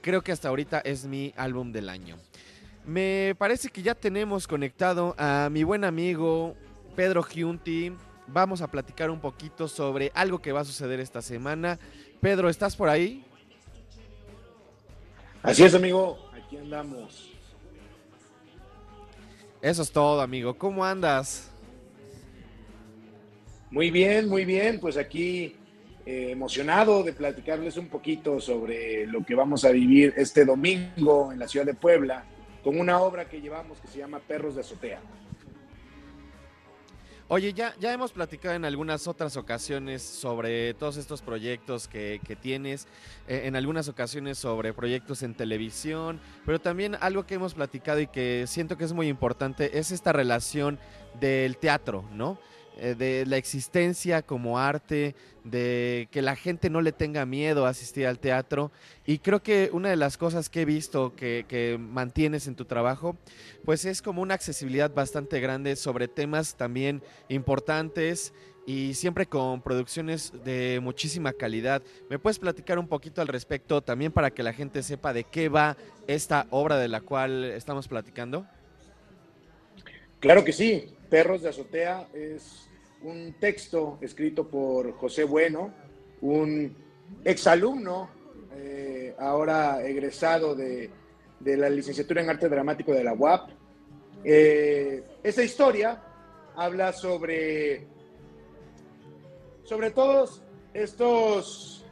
creo 0.00 0.22
que 0.22 0.32
hasta 0.32 0.48
ahorita 0.48 0.80
es 0.80 1.04
mi 1.04 1.34
álbum 1.36 1.70
del 1.70 1.90
año. 1.90 2.16
Me 2.86 3.34
parece 3.36 3.68
que 3.68 3.82
ya 3.82 3.94
tenemos 3.94 4.46
conectado 4.46 5.14
a 5.18 5.50
mi 5.52 5.62
buen 5.62 5.84
amigo 5.84 6.54
Pedro 6.96 7.22
Giunti. 7.22 7.92
Vamos 8.26 8.62
a 8.62 8.70
platicar 8.70 9.10
un 9.10 9.20
poquito 9.20 9.68
sobre 9.68 10.10
algo 10.14 10.40
que 10.40 10.52
va 10.52 10.60
a 10.60 10.64
suceder 10.64 11.00
esta 11.00 11.20
semana. 11.20 11.78
Pedro, 12.22 12.48
¿estás 12.48 12.76
por 12.76 12.88
ahí? 12.88 13.24
Así 15.44 15.62
es, 15.62 15.74
amigo. 15.74 16.18
Aquí 16.32 16.56
andamos. 16.56 17.30
Eso 19.60 19.82
es 19.82 19.92
todo, 19.92 20.22
amigo. 20.22 20.56
¿Cómo 20.56 20.82
andas? 20.82 21.50
Muy 23.70 23.90
bien, 23.90 24.26
muy 24.26 24.46
bien. 24.46 24.80
Pues 24.80 24.96
aquí 24.96 25.54
eh, 26.06 26.30
emocionado 26.30 27.02
de 27.02 27.12
platicarles 27.12 27.76
un 27.76 27.88
poquito 27.88 28.40
sobre 28.40 29.06
lo 29.06 29.22
que 29.22 29.34
vamos 29.34 29.66
a 29.66 29.70
vivir 29.70 30.14
este 30.16 30.46
domingo 30.46 31.30
en 31.30 31.38
la 31.38 31.46
ciudad 31.46 31.66
de 31.66 31.74
Puebla 31.74 32.24
con 32.62 32.80
una 32.80 32.98
obra 33.00 33.28
que 33.28 33.42
llevamos 33.42 33.78
que 33.80 33.88
se 33.88 33.98
llama 33.98 34.20
Perros 34.20 34.54
de 34.54 34.62
Azotea. 34.62 35.00
Oye, 37.36 37.52
ya, 37.52 37.74
hemos 37.80 38.12
platicado 38.12 38.54
en 38.54 38.64
algunas 38.64 39.08
otras 39.08 39.36
ocasiones 39.36 40.02
sobre 40.04 40.72
todos 40.74 40.96
estos 40.96 41.20
proyectos 41.20 41.88
que, 41.88 42.20
que 42.24 42.36
tienes, 42.36 42.86
eh, 43.26 43.42
en 43.46 43.56
algunas 43.56 43.88
ocasiones 43.88 44.38
sobre 44.38 44.72
proyectos 44.72 45.24
en 45.24 45.34
televisión, 45.34 46.20
pero 46.46 46.60
también 46.60 46.96
algo 47.00 47.26
que 47.26 47.34
hemos 47.34 47.54
platicado 47.54 47.98
y 47.98 48.06
que 48.06 48.44
siento 48.46 48.78
que 48.78 48.84
es 48.84 48.92
muy 48.92 49.08
importante 49.08 49.80
es 49.80 49.90
esta 49.90 50.12
relación 50.12 50.78
del 51.18 51.56
teatro, 51.56 52.04
¿no? 52.12 52.38
Eh, 52.76 52.96
de 52.96 53.24
la 53.24 53.36
existencia 53.36 54.22
como 54.22 54.58
arte, 54.58 55.14
de 55.44 56.08
que 56.10 56.22
la 56.22 56.34
gente 56.34 56.70
no 56.70 56.80
le 56.80 56.90
tenga 56.90 57.24
miedo 57.24 57.66
a 57.66 57.68
asistir 57.68 58.06
al 58.06 58.18
teatro. 58.18 58.72
Y 59.06 59.18
creo 59.18 59.42
que 59.42 59.70
una 59.72 59.90
de 59.90 59.96
las 59.96 60.18
cosas 60.18 60.48
que 60.48 60.62
he 60.62 60.64
visto 60.64 61.14
que, 61.14 61.44
que 61.46 61.78
mantienes 61.78 62.48
en 62.48 62.56
tu 62.56 62.64
trabajo, 62.64 63.16
pues 63.64 63.84
es 63.84 64.02
como 64.02 64.22
una 64.22 64.34
accesibilidad 64.34 64.92
bastante 64.92 65.38
grande 65.40 65.76
sobre 65.76 66.08
temas 66.08 66.56
también 66.56 67.00
importantes 67.28 68.32
y 68.66 68.94
siempre 68.94 69.26
con 69.26 69.62
producciones 69.62 70.32
de 70.44 70.80
muchísima 70.82 71.32
calidad. 71.32 71.80
¿Me 72.10 72.18
puedes 72.18 72.40
platicar 72.40 72.80
un 72.80 72.88
poquito 72.88 73.20
al 73.22 73.28
respecto 73.28 73.82
también 73.82 74.10
para 74.10 74.32
que 74.32 74.42
la 74.42 74.52
gente 74.52 74.82
sepa 74.82 75.12
de 75.12 75.22
qué 75.22 75.48
va 75.48 75.76
esta 76.08 76.48
obra 76.50 76.78
de 76.78 76.88
la 76.88 77.00
cual 77.02 77.44
estamos 77.44 77.86
platicando? 77.86 78.46
Claro 80.18 80.42
que 80.42 80.52
sí. 80.52 80.94
Perros 81.14 81.42
de 81.42 81.50
Azotea 81.50 82.08
es 82.12 82.68
un 83.02 83.34
texto 83.38 83.98
escrito 84.00 84.48
por 84.48 84.94
José 84.94 85.22
Bueno, 85.22 85.72
un 86.22 86.76
exalumno, 87.22 88.10
eh, 88.56 89.14
ahora 89.20 89.80
egresado 89.86 90.56
de, 90.56 90.90
de 91.38 91.56
la 91.56 91.70
licenciatura 91.70 92.20
en 92.20 92.30
arte 92.30 92.48
dramático 92.48 92.92
de 92.92 93.04
la 93.04 93.12
UAP. 93.12 93.48
Eh, 94.24 95.04
esta 95.22 95.44
historia 95.44 96.02
habla 96.56 96.92
sobre, 96.92 97.86
sobre 99.62 99.92
todos 99.92 100.42
estos, 100.72 101.86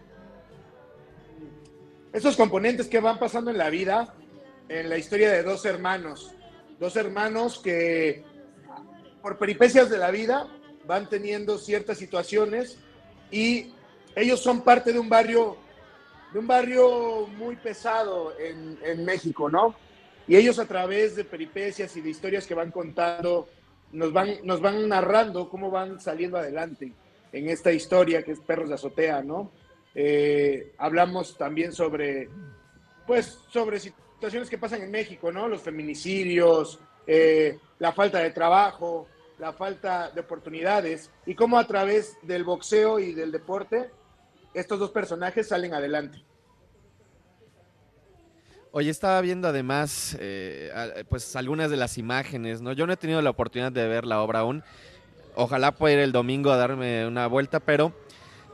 estos 2.12 2.37
componentes 2.37 2.89
que 2.89 2.99
van 2.99 3.20
pasando 3.20 3.53
en 3.53 3.59
la 3.59 3.70
vida, 3.70 4.16
en 4.68 4.89
la 4.89 4.99
historia 4.99 5.31
de 5.31 5.45
dos 5.45 5.64
hermanos, 5.64 6.35
dos 6.81 6.97
hermanos 6.97 7.61
que 7.61 8.32
por 9.23 9.39
peripecias 9.39 9.89
de 9.89 9.99
la 9.99 10.11
vida 10.11 10.49
van 10.87 11.09
teniendo 11.09 11.59
ciertas 11.59 11.99
situaciones 11.99 12.79
y 13.31 13.73
ellos 14.16 14.41
son 14.41 14.62
parte 14.62 14.93
de 14.93 14.99
un 14.99 15.09
barrio 15.09 15.57
de 16.33 16.39
un 16.39 16.47
barrio 16.47 17.27
muy 17.27 17.57
pesado 17.57 18.33
en, 18.39 18.79
en 18.83 19.05
México, 19.05 19.51
¿no? 19.51 19.75
Y 20.27 20.37
ellos 20.37 20.59
a 20.59 20.66
través 20.66 21.14
de 21.14 21.25
peripecias 21.25 21.95
y 21.97 22.01
de 22.01 22.11
historias 22.11 22.47
que 22.47 22.55
van 22.55 22.70
contando, 22.70 23.49
nos 23.93 24.12
van, 24.12 24.37
nos 24.43 24.61
van 24.61 24.89
narrando 24.89 25.49
cómo 25.49 25.70
van 25.70 26.01
saliendo 26.01 26.39
adelante 26.39 26.93
en 27.33 27.49
esta 27.49 27.73
historia 27.73 28.23
que 28.23 28.33
es 28.33 28.41
Perros 28.41 28.68
de 28.68 28.75
Azotea, 28.77 29.23
¿no? 29.23 29.51
Eh, 29.95 30.73
hablamos 30.79 31.37
también 31.37 31.73
sobre, 31.73 32.29
pues, 33.07 33.39
sobre 33.51 33.79
situaciones 33.79 34.49
que 34.49 34.59
pasan 34.59 34.83
en 34.83 34.91
México, 34.91 35.31
¿no? 35.33 35.49
Los 35.49 35.62
feminicidios, 35.62 36.79
eh, 37.07 37.59
la 37.79 37.93
falta 37.93 38.19
de 38.19 38.31
trabajo, 38.31 39.09
la 39.39 39.53
falta 39.53 40.11
de 40.11 40.21
oportunidades 40.21 41.11
y 41.27 41.35
cómo 41.35 41.59
a 41.59 41.67
través 41.67 42.17
del 42.23 42.45
boxeo 42.45 42.99
y 42.99 43.13
del 43.13 43.33
deporte 43.33 43.91
estos 44.55 44.79
dos 44.79 44.91
personajes 44.91 45.49
salen 45.49 45.75
adelante. 45.75 46.23
Oye, 48.71 48.91
estaba 48.91 49.21
viendo 49.21 49.49
además, 49.49 50.17
eh, 50.21 51.05
pues 51.09 51.37
algunas 51.37 51.71
de 51.71 51.77
las 51.77 51.99
imágenes, 51.99 52.63
¿no? 52.63 52.73
Yo 52.73 52.87
no 52.87 52.93
he 52.93 52.97
tenido 52.97 53.21
la 53.21 53.31
oportunidad 53.31 53.73
de 53.73 53.87
ver 53.87 54.07
la 54.07 54.23
obra 54.23 54.41
aún. 54.41 54.63
Ojalá 55.35 55.73
pueda 55.73 55.95
ir 55.95 56.01
el 56.01 56.13
domingo 56.13 56.51
a 56.53 56.57
darme 56.57 57.07
una 57.07 57.27
vuelta, 57.27 57.61
pero 57.61 57.93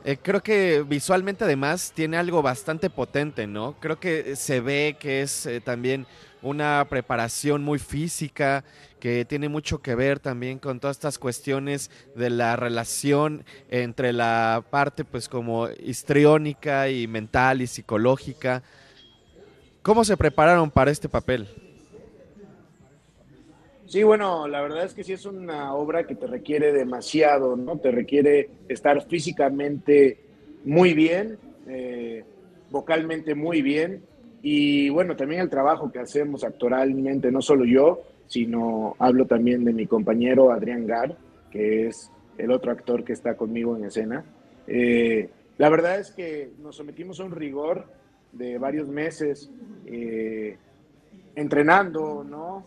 eh, 0.03 0.17
creo 0.21 0.41
que 0.41 0.83
visualmente 0.85 1.43
además 1.43 1.93
tiene 1.93 2.17
algo 2.17 2.41
bastante 2.41 2.89
potente, 2.89 3.47
¿no? 3.47 3.75
Creo 3.79 3.99
que 3.99 4.35
se 4.35 4.59
ve 4.59 4.97
que 4.99 5.21
es 5.21 5.47
también 5.63 6.05
una 6.41 6.85
preparación 6.89 7.63
muy 7.63 7.79
física, 7.79 8.63
que 8.99 9.25
tiene 9.25 9.49
mucho 9.49 9.81
que 9.81 9.95
ver 9.95 10.19
también 10.19 10.59
con 10.59 10.79
todas 10.79 10.97
estas 10.97 11.17
cuestiones 11.17 11.89
de 12.15 12.29
la 12.29 12.55
relación 12.55 13.45
entre 13.69 14.13
la 14.13 14.63
parte 14.69 15.05
pues 15.05 15.29
como 15.29 15.69
histriónica 15.69 16.89
y 16.89 17.07
mental 17.07 17.61
y 17.61 17.67
psicológica. 17.67 18.63
¿Cómo 19.81 20.03
se 20.03 20.17
prepararon 20.17 20.69
para 20.69 20.91
este 20.91 21.07
papel? 21.07 21.47
Sí, 23.89 24.03
bueno, 24.03 24.47
la 24.47 24.61
verdad 24.61 24.83
es 24.83 24.93
que 24.93 25.03
sí 25.03 25.13
es 25.13 25.25
una 25.25 25.73
obra 25.73 26.05
que 26.05 26.13
te 26.13 26.27
requiere 26.27 26.71
demasiado, 26.71 27.55
¿no? 27.55 27.79
Te 27.79 27.89
requiere 27.89 28.49
estar 28.67 29.07
físicamente 29.07 30.19
muy 30.63 30.93
bien, 30.93 31.39
eh, 31.67 32.23
vocalmente 32.69 33.33
muy 33.33 33.63
bien, 33.63 34.03
y 34.41 34.89
bueno, 34.89 35.15
también 35.15 35.41
el 35.41 35.49
trabajo 35.49 35.91
que 35.91 35.99
hacemos 35.99 36.43
actoralmente, 36.43 37.31
no 37.31 37.41
solo 37.41 37.65
yo, 37.65 38.03
sino 38.27 38.95
hablo 38.99 39.25
también 39.25 39.65
de 39.65 39.73
mi 39.73 39.87
compañero 39.87 40.51
Adrián 40.51 40.85
Gar, 40.85 41.17
que 41.51 41.87
es 41.87 42.11
el 42.37 42.51
otro 42.51 42.71
actor 42.71 43.03
que 43.03 43.13
está 43.13 43.35
conmigo 43.35 43.75
en 43.75 43.85
escena. 43.85 44.23
Eh, 44.67 45.29
la 45.57 45.69
verdad 45.69 45.99
es 45.99 46.11
que 46.11 46.51
nos 46.61 46.77
sometimos 46.77 47.19
a 47.19 47.25
un 47.25 47.31
rigor 47.31 47.85
de 48.31 48.57
varios 48.57 48.87
meses 48.87 49.51
eh, 49.85 50.57
entrenando, 51.35 52.23
¿no? 52.23 52.65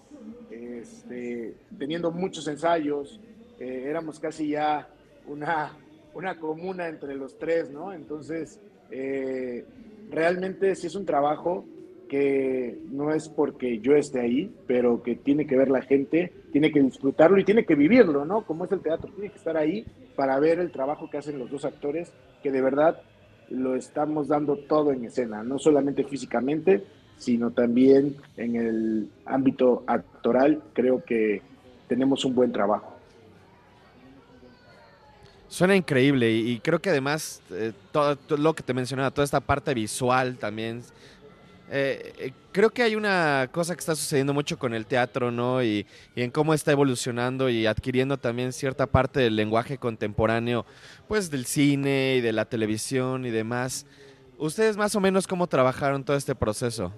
Este, 0.50 1.54
teniendo 1.78 2.10
muchos 2.10 2.46
ensayos, 2.48 3.20
eh, 3.58 3.84
éramos 3.86 4.18
casi 4.18 4.48
ya 4.48 4.88
una, 5.26 5.72
una 6.14 6.36
comuna 6.38 6.88
entre 6.88 7.14
los 7.14 7.38
tres, 7.38 7.70
¿no? 7.70 7.92
Entonces, 7.92 8.60
eh, 8.90 9.64
realmente 10.10 10.74
sí 10.74 10.86
es 10.86 10.94
un 10.94 11.06
trabajo 11.06 11.64
que 12.08 12.78
no 12.90 13.12
es 13.12 13.30
porque 13.30 13.78
yo 13.78 13.94
esté 13.94 14.20
ahí, 14.20 14.54
pero 14.66 15.02
que 15.02 15.16
tiene 15.16 15.46
que 15.46 15.56
ver 15.56 15.70
la 15.70 15.80
gente, 15.80 16.30
tiene 16.52 16.70
que 16.70 16.82
disfrutarlo 16.82 17.38
y 17.38 17.44
tiene 17.44 17.64
que 17.64 17.74
vivirlo, 17.74 18.26
¿no? 18.26 18.44
Como 18.44 18.66
es 18.66 18.72
el 18.72 18.82
teatro, 18.82 19.10
tiene 19.14 19.30
que 19.30 19.38
estar 19.38 19.56
ahí 19.56 19.86
para 20.14 20.38
ver 20.38 20.58
el 20.58 20.70
trabajo 20.70 21.08
que 21.08 21.16
hacen 21.16 21.38
los 21.38 21.50
dos 21.50 21.64
actores, 21.64 22.12
que 22.42 22.52
de 22.52 22.60
verdad 22.60 23.00
lo 23.48 23.76
estamos 23.76 24.28
dando 24.28 24.56
todo 24.56 24.92
en 24.92 25.06
escena, 25.06 25.42
no 25.42 25.58
solamente 25.58 26.04
físicamente, 26.04 26.84
sino 27.16 27.50
también 27.52 28.16
en 28.36 28.56
el 28.56 29.08
ámbito 29.24 29.84
actoral, 29.86 30.62
creo 30.74 31.02
que 31.04 31.40
tenemos 31.88 32.26
un 32.26 32.34
buen 32.34 32.52
trabajo. 32.52 32.91
Suena 35.52 35.76
increíble 35.76 36.32
y, 36.32 36.60
creo 36.60 36.80
que 36.80 36.88
además 36.88 37.42
eh, 37.50 37.72
todo, 37.92 38.16
lo 38.38 38.54
que 38.54 38.62
te 38.62 38.72
mencionaba, 38.72 39.10
toda 39.10 39.26
esta 39.26 39.40
parte 39.40 39.74
visual 39.74 40.38
también. 40.38 40.82
eh, 41.70 42.14
eh, 42.18 42.32
creo 42.52 42.70
que 42.70 42.82
hay 42.82 42.96
una 42.96 43.50
cosa 43.52 43.74
que 43.74 43.80
está 43.80 43.94
sucediendo 43.94 44.32
mucho 44.32 44.58
con 44.58 44.72
el 44.72 44.86
teatro, 44.86 45.30
¿no? 45.30 45.62
Y, 45.62 45.86
y 46.16 46.22
en 46.22 46.30
cómo 46.30 46.54
está 46.54 46.72
evolucionando 46.72 47.50
y 47.50 47.66
adquiriendo 47.66 48.16
también 48.16 48.54
cierta 48.54 48.86
parte 48.86 49.20
del 49.20 49.36
lenguaje 49.36 49.76
contemporáneo, 49.76 50.64
pues 51.06 51.30
del 51.30 51.44
cine 51.44 52.14
y 52.16 52.20
de 52.22 52.32
la 52.32 52.46
televisión 52.46 53.26
y 53.26 53.30
demás. 53.30 53.84
¿Ustedes 54.38 54.78
más 54.78 54.96
o 54.96 55.00
menos 55.00 55.26
cómo 55.26 55.48
trabajaron 55.48 56.02
todo 56.02 56.16
este 56.16 56.34
proceso? 56.34 56.94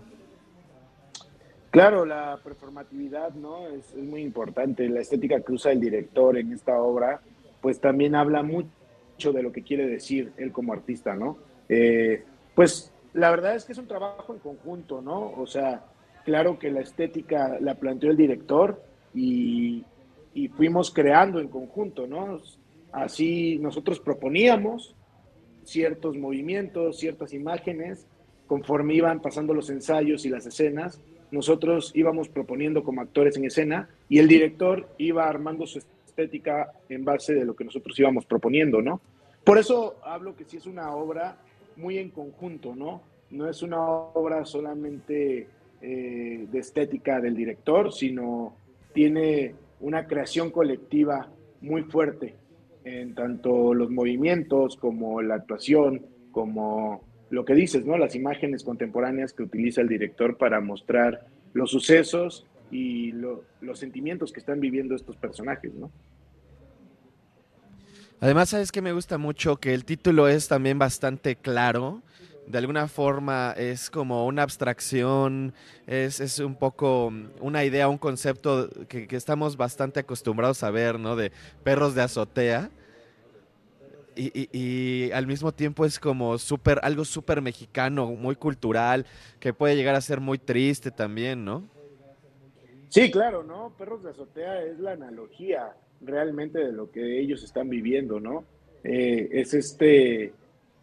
Claro, 1.72 2.06
la 2.06 2.38
performatividad, 2.44 3.34
¿no? 3.34 3.66
Es, 3.66 3.92
es 3.96 4.04
muy 4.04 4.22
importante. 4.22 4.88
La 4.88 5.00
estética 5.00 5.40
que 5.40 5.50
usa 5.50 5.72
el 5.72 5.80
director 5.80 6.38
en 6.38 6.52
esta 6.52 6.80
obra, 6.80 7.20
pues 7.64 7.80
también 7.80 8.14
habla 8.14 8.42
mucho 8.42 9.32
de 9.32 9.42
lo 9.42 9.50
que 9.50 9.62
quiere 9.62 9.86
decir 9.86 10.32
él 10.36 10.52
como 10.52 10.74
artista, 10.74 11.14
¿no? 11.14 11.38
Eh, 11.70 12.22
pues 12.54 12.92
la 13.14 13.30
verdad 13.30 13.56
es 13.56 13.64
que 13.64 13.72
es 13.72 13.78
un 13.78 13.86
trabajo 13.86 14.34
en 14.34 14.38
conjunto, 14.38 15.00
¿no? 15.00 15.32
O 15.32 15.46
sea, 15.46 15.86
claro 16.26 16.58
que 16.58 16.70
la 16.70 16.82
estética 16.82 17.56
la 17.62 17.76
planteó 17.76 18.10
el 18.10 18.18
director 18.18 18.82
y, 19.14 19.82
y 20.34 20.48
fuimos 20.48 20.90
creando 20.90 21.40
en 21.40 21.48
conjunto, 21.48 22.06
¿no? 22.06 22.38
Así 22.92 23.58
nosotros 23.60 23.98
proponíamos 23.98 24.94
ciertos 25.62 26.18
movimientos, 26.18 26.98
ciertas 26.98 27.32
imágenes, 27.32 28.06
conforme 28.46 28.92
iban 28.92 29.22
pasando 29.22 29.54
los 29.54 29.70
ensayos 29.70 30.26
y 30.26 30.28
las 30.28 30.44
escenas, 30.44 31.00
nosotros 31.30 31.92
íbamos 31.94 32.28
proponiendo 32.28 32.84
como 32.84 33.00
actores 33.00 33.38
en 33.38 33.46
escena 33.46 33.88
y 34.10 34.18
el 34.18 34.28
director 34.28 34.86
iba 34.98 35.26
armando 35.26 35.66
su 35.66 35.78
estética 36.14 36.72
en 36.88 37.04
base 37.04 37.34
de 37.34 37.44
lo 37.44 37.56
que 37.56 37.64
nosotros 37.64 37.98
íbamos 37.98 38.24
proponiendo, 38.24 38.80
¿no? 38.80 39.00
Por 39.42 39.58
eso 39.58 39.96
hablo 40.04 40.36
que 40.36 40.44
sí 40.44 40.56
es 40.58 40.66
una 40.66 40.94
obra 40.94 41.36
muy 41.76 41.98
en 41.98 42.10
conjunto, 42.10 42.74
¿no? 42.76 43.02
No 43.30 43.48
es 43.48 43.62
una 43.62 43.82
obra 43.82 44.44
solamente 44.44 45.48
eh, 45.82 46.46
de 46.50 46.58
estética 46.58 47.20
del 47.20 47.34
director, 47.34 47.92
sino 47.92 48.56
tiene 48.92 49.54
una 49.80 50.06
creación 50.06 50.50
colectiva 50.50 51.28
muy 51.60 51.82
fuerte 51.82 52.36
en 52.84 53.14
tanto 53.14 53.74
los 53.74 53.90
movimientos 53.90 54.76
como 54.76 55.20
la 55.20 55.34
actuación, 55.34 56.06
como 56.30 57.02
lo 57.30 57.44
que 57.44 57.54
dices, 57.54 57.84
¿no? 57.84 57.98
Las 57.98 58.14
imágenes 58.14 58.62
contemporáneas 58.62 59.32
que 59.32 59.42
utiliza 59.42 59.80
el 59.80 59.88
director 59.88 60.36
para 60.36 60.60
mostrar 60.60 61.26
los 61.54 61.70
sucesos 61.70 62.46
y 62.70 63.12
lo- 63.12 63.48
los 63.60 63.78
sentimientos 63.78 64.32
que 64.32 64.40
están 64.40 64.60
viviendo 64.60 64.94
estos 64.94 65.16
personajes, 65.18 65.74
¿no? 65.74 65.92
Además, 68.20 68.50
¿sabes 68.50 68.72
que 68.72 68.82
me 68.82 68.92
gusta 68.92 69.18
mucho? 69.18 69.56
Que 69.58 69.74
el 69.74 69.84
título 69.84 70.28
es 70.28 70.48
también 70.48 70.78
bastante 70.78 71.36
claro. 71.36 72.02
De 72.46 72.58
alguna 72.58 72.88
forma 72.88 73.54
es 73.56 73.88
como 73.90 74.26
una 74.26 74.42
abstracción, 74.42 75.54
es, 75.86 76.20
es 76.20 76.38
un 76.40 76.56
poco 76.56 77.10
mm, 77.10 77.30
una 77.40 77.64
idea, 77.64 77.88
un 77.88 77.98
concepto 77.98 78.68
que, 78.88 79.06
que 79.08 79.16
estamos 79.16 79.56
bastante 79.56 80.00
acostumbrados 80.00 80.62
a 80.62 80.70
ver, 80.70 80.98
¿no? 81.00 81.16
De 81.16 81.32
perros 81.62 81.94
de 81.94 82.02
azotea. 82.02 82.70
Y, 84.16 84.48
y- 84.52 85.10
al 85.12 85.26
mismo 85.26 85.52
tiempo 85.52 85.84
es 85.84 85.98
como 85.98 86.38
súper, 86.38 86.78
algo 86.84 87.04
súper 87.04 87.42
mexicano, 87.42 88.06
muy 88.12 88.36
cultural, 88.36 89.06
que 89.40 89.52
puede 89.54 89.74
llegar 89.76 89.96
a 89.96 90.00
ser 90.00 90.20
muy 90.20 90.38
triste 90.38 90.92
también, 90.92 91.44
¿no? 91.44 91.68
Sí, 92.94 93.10
claro, 93.10 93.42
¿no? 93.42 93.72
Perros 93.76 94.04
de 94.04 94.10
azotea 94.10 94.62
es 94.62 94.78
la 94.78 94.92
analogía 94.92 95.74
realmente 96.00 96.60
de 96.60 96.70
lo 96.70 96.92
que 96.92 97.18
ellos 97.18 97.42
están 97.42 97.68
viviendo, 97.68 98.20
¿no? 98.20 98.44
Eh, 98.84 99.30
es 99.32 99.52
este, 99.52 100.32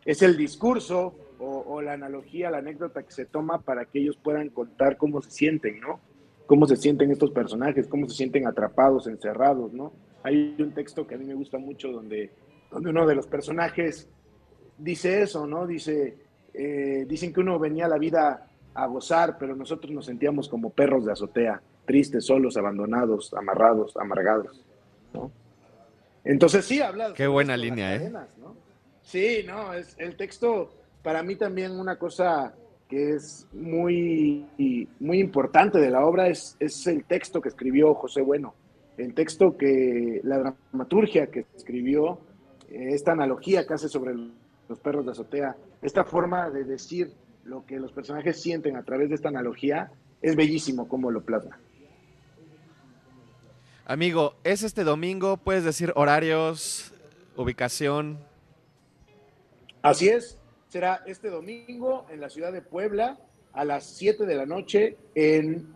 es 0.04 0.22
el 0.22 0.36
discurso 0.36 1.16
o, 1.40 1.82
la 1.82 1.94
analogía, 1.94 2.52
la 2.52 2.58
anécdota 2.58 3.04
que 3.04 3.14
se 3.14 3.24
toma 3.24 3.62
para 3.62 3.86
que 3.86 4.00
ellos 4.00 4.18
puedan 4.18 4.50
contar 4.50 4.98
cómo 4.98 5.22
se 5.22 5.32
sienten, 5.32 5.80
¿no? 5.80 6.02
Cómo 6.48 6.68
se 6.68 6.76
sienten 6.76 7.12
estos 7.12 7.32
personajes, 7.32 7.88
cómo 7.88 8.10
se 8.10 8.18
sienten 8.18 8.46
atrapados, 8.46 9.08
encerrados, 9.08 9.72
¿no? 9.72 9.94
Hay 10.24 10.54
un 10.60 10.74
texto 10.74 11.08
que 11.08 11.16
a 11.16 11.18
mí 11.18 11.24
me 11.24 11.36
gusta 11.36 11.60
mucho 11.60 11.94
donde, 11.94 12.30
donde 12.70 12.90
uno 12.90 13.08
de 13.08 13.16
los 13.16 13.26
personajes 13.26 14.10
dice 14.78 15.22
eso, 15.22 15.48
¿no? 15.48 15.66
Dice, 15.66 16.18
eh, 16.54 17.06
dicen 17.08 17.32
que 17.32 17.40
uno 17.40 17.58
venía 17.58 17.86
a 17.86 17.90
la 17.90 17.98
vida 17.98 18.50
a 18.74 18.86
gozar, 18.88 19.38
pero 19.38 19.56
nosotros 19.56 19.94
nos 19.94 20.08
sentíamos 20.08 20.50
como 20.50 20.72
perros 20.72 21.06
de 21.06 21.14
azotea, 21.14 21.62
tristes, 21.86 22.26
solos, 22.26 22.58
abandonados, 22.58 23.34
amarrados, 23.34 23.96
amargados, 23.98 24.62
¿no? 25.14 25.32
Entonces 26.24 26.66
sí, 26.66 26.82
habla. 26.82 27.14
Qué 27.14 27.28
buena 27.28 27.58
línea, 27.58 27.96
¿eh? 27.96 28.00
cadenas, 28.00 28.28
¿no? 28.38 28.56
Sí, 29.02 29.44
no, 29.46 29.74
es 29.74 29.96
el 29.98 30.16
texto 30.16 30.72
para 31.02 31.24
mí 31.24 31.36
también 31.36 31.72
una 31.72 31.98
cosa 31.98 32.54
que 32.88 33.12
es 33.12 33.48
muy, 33.54 34.46
muy 35.00 35.20
importante 35.20 35.80
de 35.80 35.90
la 35.90 36.06
obra 36.06 36.28
es, 36.28 36.58
es 36.60 36.86
el 36.88 37.06
texto 37.06 37.42
que 37.42 37.50
escribió 37.50 37.94
José 37.94 38.22
Bueno, 38.22 38.54
el 38.98 39.14
texto 39.14 39.58
que, 39.58 40.20
la 40.24 40.38
dramaturgia 40.40 41.28
que 41.28 41.46
escribió, 41.56 42.20
esta 42.70 43.14
analogía 43.14 43.66
que 43.66 43.74
hace 43.74 43.88
sobre 43.88 44.14
los 44.14 44.80
perros 44.80 45.06
de 45.06 45.12
azotea, 45.12 45.56
esta 45.82 46.04
forma 46.04 46.50
de 46.50 46.66
decir 46.66 47.14
lo 47.46 47.66
que 47.66 47.80
los 47.80 47.92
personajes 47.92 48.42
sienten 48.42 48.76
a 48.76 48.84
través 48.84 49.10
de 49.10 49.16
esta 49.16 49.30
analogía, 49.30 49.92
es 50.22 50.36
bellísimo 50.36 50.88
cómo 50.88 51.12
lo 51.12 51.22
plasma. 51.22 51.58
Amigo, 53.92 54.36
es 54.46 54.64
este 54.64 54.86
domingo, 54.86 55.36
puedes 55.36 55.66
decir 55.66 55.92
horarios, 55.98 56.94
ubicación. 57.36 58.20
Así 59.82 60.08
es, 60.08 60.38
será 60.70 61.04
este 61.06 61.30
domingo 61.30 62.06
en 62.10 62.22
la 62.22 62.30
ciudad 62.30 62.54
de 62.54 62.62
Puebla 62.62 63.20
a 63.52 63.66
las 63.66 63.84
7 63.84 64.26
de 64.26 64.36
la 64.36 64.46
noche 64.46 64.96
en 65.14 65.74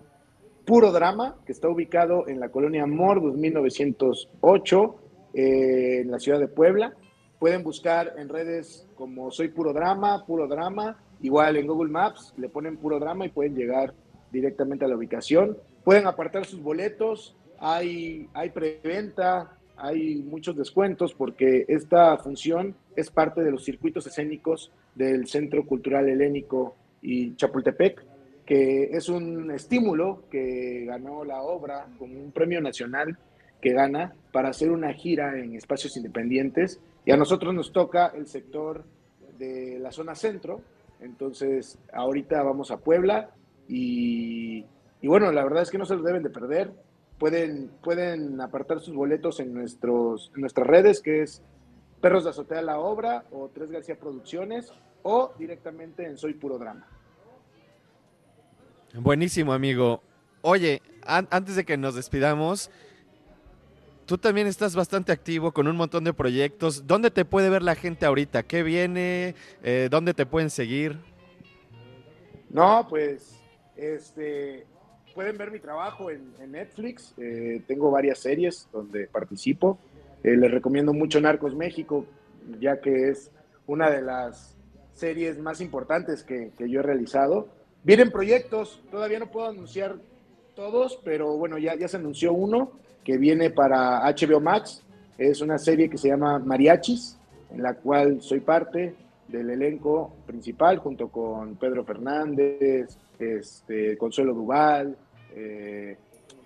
Puro 0.66 0.94
Drama, 0.94 1.36
que 1.46 1.52
está 1.52 1.68
ubicado 1.68 2.30
en 2.30 2.40
la 2.40 2.48
colonia 2.48 2.86
Mordus 2.86 3.36
1908, 3.36 4.96
eh, 5.34 6.00
en 6.00 6.10
la 6.10 6.18
ciudad 6.18 6.40
de 6.40 6.48
Puebla. 6.48 6.94
Pueden 7.38 7.64
buscar 7.64 8.14
en 8.18 8.30
redes 8.30 8.88
como 8.96 9.30
Soy 9.30 9.50
Puro 9.50 9.74
Drama, 9.74 10.26
Puro 10.26 10.48
Drama, 10.48 11.04
igual 11.20 11.58
en 11.58 11.68
Google 11.68 11.92
Maps 11.92 12.34
le 12.38 12.48
ponen 12.48 12.78
Puro 12.78 12.98
Drama 12.98 13.26
y 13.26 13.30
pueden 13.30 13.58
llegar 13.58 13.94
directamente 14.32 14.86
a 14.86 14.88
la 14.88 14.96
ubicación. 14.96 15.58
Pueden 15.84 16.08
apartar 16.08 16.46
sus 16.46 16.62
boletos, 16.62 17.36
hay, 17.60 18.28
hay 18.34 18.50
preventa, 18.50 19.58
hay 19.78 20.18
muchos 20.24 20.56
descuentos 20.56 21.14
porque 21.14 21.66
esta 21.68 22.18
función 22.18 22.76
es 22.96 23.10
parte 23.10 23.44
de 23.44 23.52
los 23.52 23.64
circuitos 23.64 24.08
escénicos 24.08 24.72
del 24.94 25.28
Centro 25.28 25.66
Cultural 25.66 26.08
Helénico 26.08 26.76
y 27.02 27.36
Chapultepec, 27.36 28.04
que 28.46 28.84
es 28.92 29.10
un 29.10 29.52
estímulo 29.52 30.24
que 30.30 30.86
ganó 30.86 31.24
la 31.24 31.42
obra 31.42 31.88
como 31.98 32.20
un 32.20 32.32
premio 32.32 32.62
nacional 32.62 33.18
que 33.62 33.74
gana 33.74 34.14
para 34.32 34.50
hacer 34.50 34.72
una 34.72 34.94
gira 34.94 35.40
en 35.40 35.56
espacios 35.56 35.98
independientes. 35.98 36.80
Y 37.06 37.12
a 37.12 37.18
nosotros 37.18 37.54
nos 37.54 37.72
toca 37.72 38.08
el 38.16 38.28
sector 38.28 38.84
de 39.38 39.80
la 39.80 39.92
zona 39.92 40.16
centro. 40.16 40.62
Entonces, 41.02 41.78
ahorita 41.94 42.42
vamos 42.44 42.72
a 42.72 42.78
Puebla 42.78 43.32
y, 43.68 44.66
y 45.02 45.08
bueno, 45.08 45.32
la 45.32 45.44
verdad 45.44 45.64
es 45.64 45.72
que 45.72 45.78
no 45.78 45.86
se 45.86 45.96
lo 45.96 46.04
deben 46.04 46.24
de 46.24 46.30
perder. 46.30 46.72
Pueden, 47.20 47.70
pueden 47.82 48.42
apartar 48.42 48.80
sus 48.82 48.94
boletos 48.94 49.40
en, 49.40 49.54
nuestros, 49.54 50.32
en 50.36 50.42
nuestras 50.42 50.68
redes, 50.68 51.02
que 51.02 51.22
es 51.22 51.42
Perros 52.02 52.26
de 52.26 52.32
Azotea 52.32 52.62
La 52.62 52.80
Obra 52.80 53.24
o 53.32 53.50
Tres 53.54 53.72
García 53.72 53.98
Producciones, 53.98 54.72
o 55.04 55.34
directamente 55.40 56.06
en 56.06 56.18
Soy 56.18 56.34
Puro 56.34 56.58
Drama. 56.58 56.88
Buenísimo, 58.96 59.54
amigo. 59.54 60.02
Oye, 60.42 60.82
an- 61.06 61.28
antes 61.32 61.56
de 61.56 61.64
que 61.66 61.78
nos 61.78 61.96
despidamos, 61.96 62.70
tú 64.06 64.18
también 64.18 64.48
estás 64.48 64.76
bastante 64.76 65.12
activo 65.12 65.52
con 65.54 65.68
un 65.68 65.76
montón 65.76 66.04
de 66.04 66.14
proyectos. 66.14 66.86
¿Dónde 66.86 67.12
te 67.12 67.24
puede 67.26 67.50
ver 67.50 67.62
la 67.62 67.76
gente 67.76 68.06
ahorita? 68.06 68.44
¿Qué 68.44 68.62
viene? 68.62 69.36
Eh, 69.64 69.88
¿Dónde 69.90 70.14
te 70.14 70.26
pueden 70.26 70.50
seguir? 70.50 70.98
No, 72.50 72.88
pues, 72.90 73.42
este, 73.76 74.66
pueden 75.16 75.38
ver 75.38 75.50
mi 75.50 75.60
trabajo 75.60 76.12
en, 76.12 76.34
en 76.40 76.52
Netflix. 76.52 77.14
Eh, 77.18 77.62
tengo 77.66 77.90
varias 77.90 78.20
series 78.20 78.68
donde 78.72 79.08
participo. 79.08 79.80
Eh, 80.24 80.36
les 80.36 80.52
recomiendo 80.52 80.94
mucho 80.94 81.22
Narcos 81.22 81.56
México, 81.56 82.06
ya 82.60 82.82
que 82.82 83.10
es 83.10 83.32
una 83.66 83.90
de 83.90 84.02
las 84.02 84.56
series 84.94 85.40
más 85.40 85.62
importantes 85.62 86.22
que, 86.22 86.52
que 86.58 86.70
yo 86.70 86.82
he 86.82 86.84
realizado. 86.84 87.48
Vienen 87.84 88.12
proyectos, 88.12 88.84
todavía 88.92 89.20
no 89.20 89.32
puedo 89.32 89.48
anunciar 89.48 89.96
todos, 90.54 91.00
pero 91.04 91.38
bueno, 91.38 91.58
ya, 91.58 91.76
ya 91.76 91.88
se 91.88 91.98
anunció 91.98 92.34
uno 92.34 92.72
que 93.04 93.18
viene 93.18 93.50
para 93.50 94.02
HBO 94.12 94.42
Max. 94.42 94.84
Es 95.18 95.40
una 95.40 95.58
serie 95.58 95.90
que 95.90 95.98
se 95.98 96.10
llama 96.10 96.40
Mariachis, 96.40 97.18
en 97.52 97.64
la 97.64 97.76
cual 97.76 98.22
soy 98.22 98.42
parte 98.42 98.96
del 99.30 99.50
elenco 99.50 100.14
principal 100.26 100.80
junto 100.80 101.08
con 101.08 101.56
Pedro 101.56 101.86
Fernández, 101.86 102.98
este, 103.18 103.98
Consuelo 103.98 104.34
Duval. 104.34 104.98
Eh, 105.36 105.98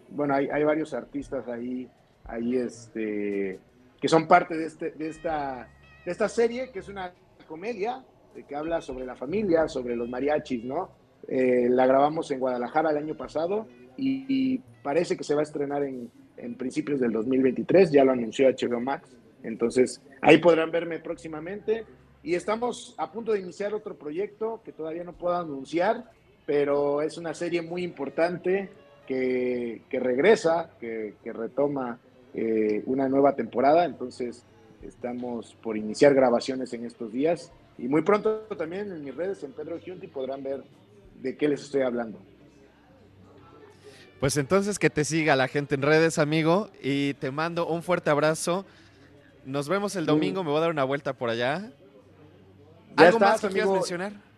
bueno, 0.09 0.33
hay, 0.33 0.49
hay 0.49 0.63
varios 0.63 0.93
artistas 0.93 1.47
ahí, 1.47 1.87
ahí 2.25 2.55
este, 2.57 3.59
que 4.01 4.07
son 4.07 4.27
parte 4.27 4.57
de, 4.57 4.65
este, 4.65 4.91
de, 4.91 5.09
esta, 5.09 5.69
de 6.05 6.11
esta 6.11 6.27
serie, 6.27 6.71
que 6.71 6.79
es 6.79 6.89
una 6.89 7.13
comedia 7.47 8.03
de 8.33 8.43
que 8.43 8.55
habla 8.55 8.81
sobre 8.81 9.05
la 9.05 9.15
familia, 9.15 9.67
sobre 9.67 9.95
los 9.95 10.09
mariachis, 10.09 10.63
¿no? 10.63 10.89
Eh, 11.27 11.67
la 11.69 11.85
grabamos 11.85 12.31
en 12.31 12.39
Guadalajara 12.39 12.91
el 12.91 12.97
año 12.97 13.15
pasado 13.15 13.67
y, 13.97 14.25
y 14.27 14.61
parece 14.81 15.15
que 15.15 15.23
se 15.23 15.35
va 15.35 15.41
a 15.41 15.43
estrenar 15.43 15.83
en, 15.83 16.09
en, 16.37 16.55
principios 16.55 16.99
del 16.99 17.11
2023, 17.11 17.91
ya 17.91 18.03
lo 18.03 18.13
anunció 18.13 18.49
HBO 18.49 18.79
Max, 18.79 19.15
entonces 19.43 20.01
ahí 20.21 20.37
podrán 20.39 20.71
verme 20.71 20.99
próximamente 20.99 21.85
y 22.23 22.35
estamos 22.35 22.95
a 22.97 23.11
punto 23.11 23.33
de 23.33 23.39
iniciar 23.39 23.73
otro 23.73 23.95
proyecto 23.95 24.61
que 24.63 24.71
todavía 24.71 25.03
no 25.03 25.13
puedo 25.13 25.35
anunciar, 25.35 26.09
pero 26.49 27.03
es 27.03 27.15
una 27.19 27.35
serie 27.35 27.61
muy 27.61 27.83
importante 27.83 28.71
que, 29.05 29.83
que 29.87 29.99
regresa, 29.99 30.71
que, 30.79 31.13
que 31.23 31.31
retoma 31.31 31.99
eh, 32.33 32.81
una 32.87 33.07
nueva 33.07 33.35
temporada, 33.35 33.85
entonces 33.85 34.43
estamos 34.81 35.55
por 35.61 35.77
iniciar 35.77 36.15
grabaciones 36.15 36.73
en 36.73 36.85
estos 36.87 37.11
días 37.11 37.51
y 37.77 37.87
muy 37.87 38.01
pronto 38.01 38.39
también 38.57 38.91
en 38.91 39.03
mis 39.03 39.15
redes 39.15 39.43
en 39.43 39.51
Pedro 39.51 39.77
Giunti 39.77 40.07
podrán 40.07 40.41
ver 40.41 40.63
de 41.21 41.37
qué 41.37 41.47
les 41.47 41.61
estoy 41.61 41.83
hablando. 41.83 42.17
Pues 44.19 44.35
entonces 44.35 44.79
que 44.79 44.89
te 44.89 45.05
siga 45.05 45.35
la 45.35 45.49
gente 45.49 45.75
en 45.75 45.83
redes, 45.83 46.17
amigo, 46.17 46.71
y 46.81 47.13
te 47.13 47.29
mando 47.29 47.67
un 47.67 47.83
fuerte 47.83 48.09
abrazo. 48.09 48.65
Nos 49.45 49.69
vemos 49.69 49.95
el 49.95 50.07
domingo, 50.07 50.43
me 50.43 50.49
voy 50.49 50.57
a 50.57 50.61
dar 50.61 50.71
una 50.71 50.83
vuelta 50.83 51.13
por 51.13 51.29
allá. 51.29 51.71
Ya 52.97 53.05
¿Algo 53.05 53.19
estás, 53.19 53.29
más 53.33 53.41
que 53.41 53.49
quieras 53.49 53.69
mencionar? 53.69 54.28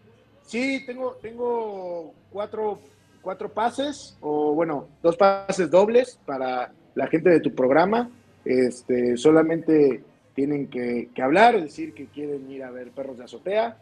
Sí, 0.52 0.84
tengo, 0.86 1.14
tengo 1.22 2.14
cuatro, 2.30 2.80
cuatro 3.22 3.47
pases, 3.54 4.18
o 4.20 4.54
bueno, 4.54 4.89
dos 5.02 5.16
pases 5.16 5.72
dobles 5.72 6.20
para 6.26 6.74
la 6.93 7.08
gente 7.08 7.30
de 7.30 7.39
tu 7.39 7.56
programa. 7.56 8.10
Este, 8.43 9.16
solamente 9.16 10.04
tienen 10.36 10.68
que, 10.68 11.10
que 11.16 11.22
hablar, 11.22 11.62
decir 11.62 11.93
que 11.93 12.08
quieren 12.08 12.52
ir 12.52 12.64
a 12.66 12.72
ver 12.72 12.91
Perros 12.91 13.18
de 13.18 13.24
Azotea. 13.24 13.78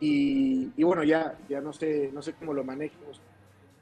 Y, 0.00 0.72
y 0.76 0.82
bueno, 0.82 1.04
ya, 1.04 1.38
ya 1.48 1.60
no 1.60 1.72
sé, 1.72 2.10
no 2.12 2.20
sé 2.20 2.32
cómo 2.32 2.52
lo 2.52 2.64
manejen 2.64 2.98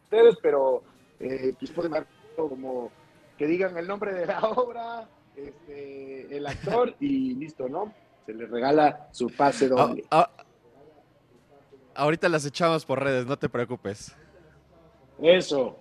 ustedes, 0.05 0.37
pero 0.43 0.83
eh, 1.19 1.55
pues 1.59 1.71
pueden 1.71 1.93
dar 1.93 2.07
como 2.37 2.91
que 3.39 3.47
digan 3.47 3.79
el 3.79 3.87
nombre 3.87 4.13
de 4.13 4.27
la 4.27 4.41
obra, 4.57 5.09
este, 5.35 6.37
el 6.37 6.47
actor 6.47 6.95
y 7.01 7.35
listo, 7.35 7.67
¿no? 7.67 7.95
Se 8.27 8.35
les 8.35 8.51
regala 8.51 9.09
su 9.13 9.29
pase 9.29 9.67
Ah, 9.67 9.69
doble. 9.69 10.05
ah, 10.11 10.31
ahorita 11.97 12.29
las 12.29 12.45
echamos 12.45 12.85
por 12.85 13.03
redes, 13.03 13.27
no 13.27 13.37
te 13.39 13.49
preocupes. 13.49 14.15
Eso. 15.23 15.79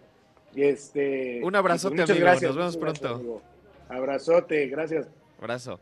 Y 0.53 0.63
Este, 0.63 1.41
Un 1.43 1.55
abrazote, 1.55 1.95
pues 1.97 2.01
muchas 2.09 2.09
amigo. 2.11 2.25
gracias, 2.25 2.49
Nos 2.49 2.57
vemos 2.57 2.77
gracias, 2.77 2.99
pronto. 2.99 3.15
amigo. 3.19 3.41
Abrazote, 3.89 4.67
gracias. 4.67 5.07
Abrazo. 5.39 5.79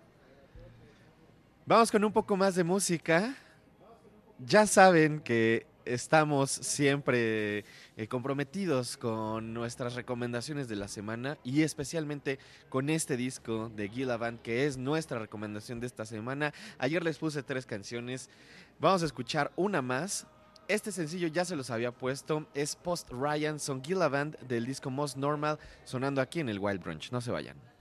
Vamos 1.66 1.92
con 1.92 2.04
un 2.04 2.12
poco 2.12 2.36
más 2.36 2.56
de 2.56 2.64
música. 2.64 3.36
Ya 4.40 4.66
saben 4.68 5.20
que 5.22 5.66
estamos 5.86 6.52
siempre 6.52 7.66
eh, 7.98 8.08
comprometidos 8.08 8.98
con 8.98 9.54
nuestras 9.54 9.96
recomendaciones 9.96 10.68
de 10.68 10.76
la 10.76 10.88
semana 10.88 11.38
y 11.44 11.62
especialmente 11.62 12.40
con 12.70 12.90
este 12.90 13.18
disco 13.18 13.70
de 13.76 13.90
Gila 13.90 14.18
Band 14.18 14.42
que 14.42 14.66
es 14.66 14.78
nuestra 14.78 15.20
recomendación 15.20 15.80
de 15.80 15.88
esta 15.88 16.06
semana. 16.06 16.54
Ayer 16.78 17.04
les 17.04 17.18
puse 17.18 17.44
tres 17.44 17.66
canciones. 17.66 18.30
Vamos 18.80 19.04
a 19.04 19.06
escuchar 19.06 19.52
una 19.56 19.82
más. 19.82 20.28
Este 20.68 20.92
sencillo 20.92 21.28
ya 21.28 21.46
se 21.46 21.56
los 21.56 21.70
había 21.70 21.92
puesto. 21.92 22.48
Es 22.54 22.76
Post 22.76 23.10
Ryan 23.12 23.60
Son 23.60 23.84
Gila 23.84 24.08
Band 24.08 24.38
del 24.40 24.66
disco 24.66 24.90
Most 24.90 25.18
Normal 25.18 25.60
sonando 25.84 26.22
aquí 26.22 26.40
en 26.40 26.50
el 26.50 26.60
Wild 26.60 26.82
Brunch. 26.82 27.12
No 27.12 27.22
se 27.22 27.32
vayan. 27.32 27.73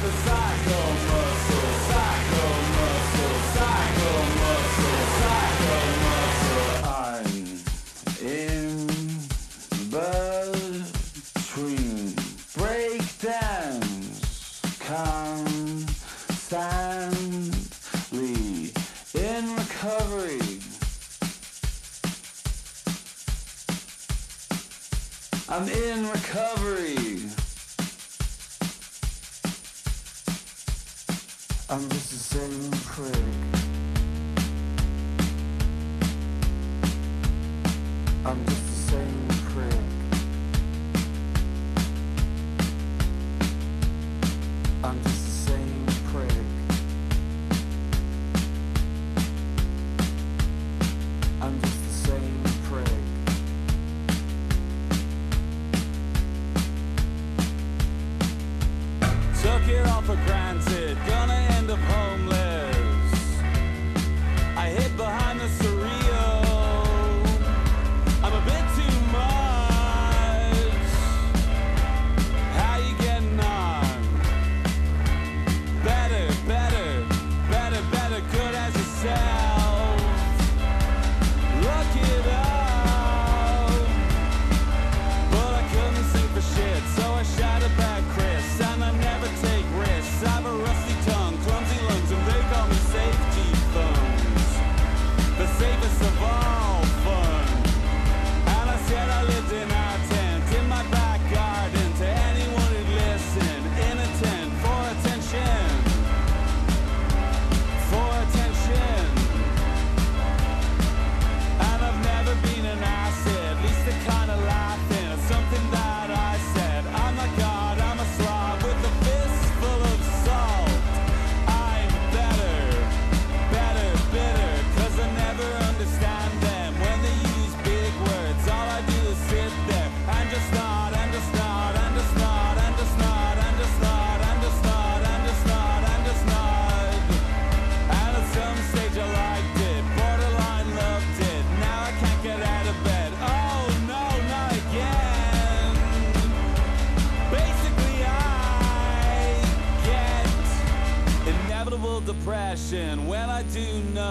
The 0.00 0.10
psycho 0.12 0.37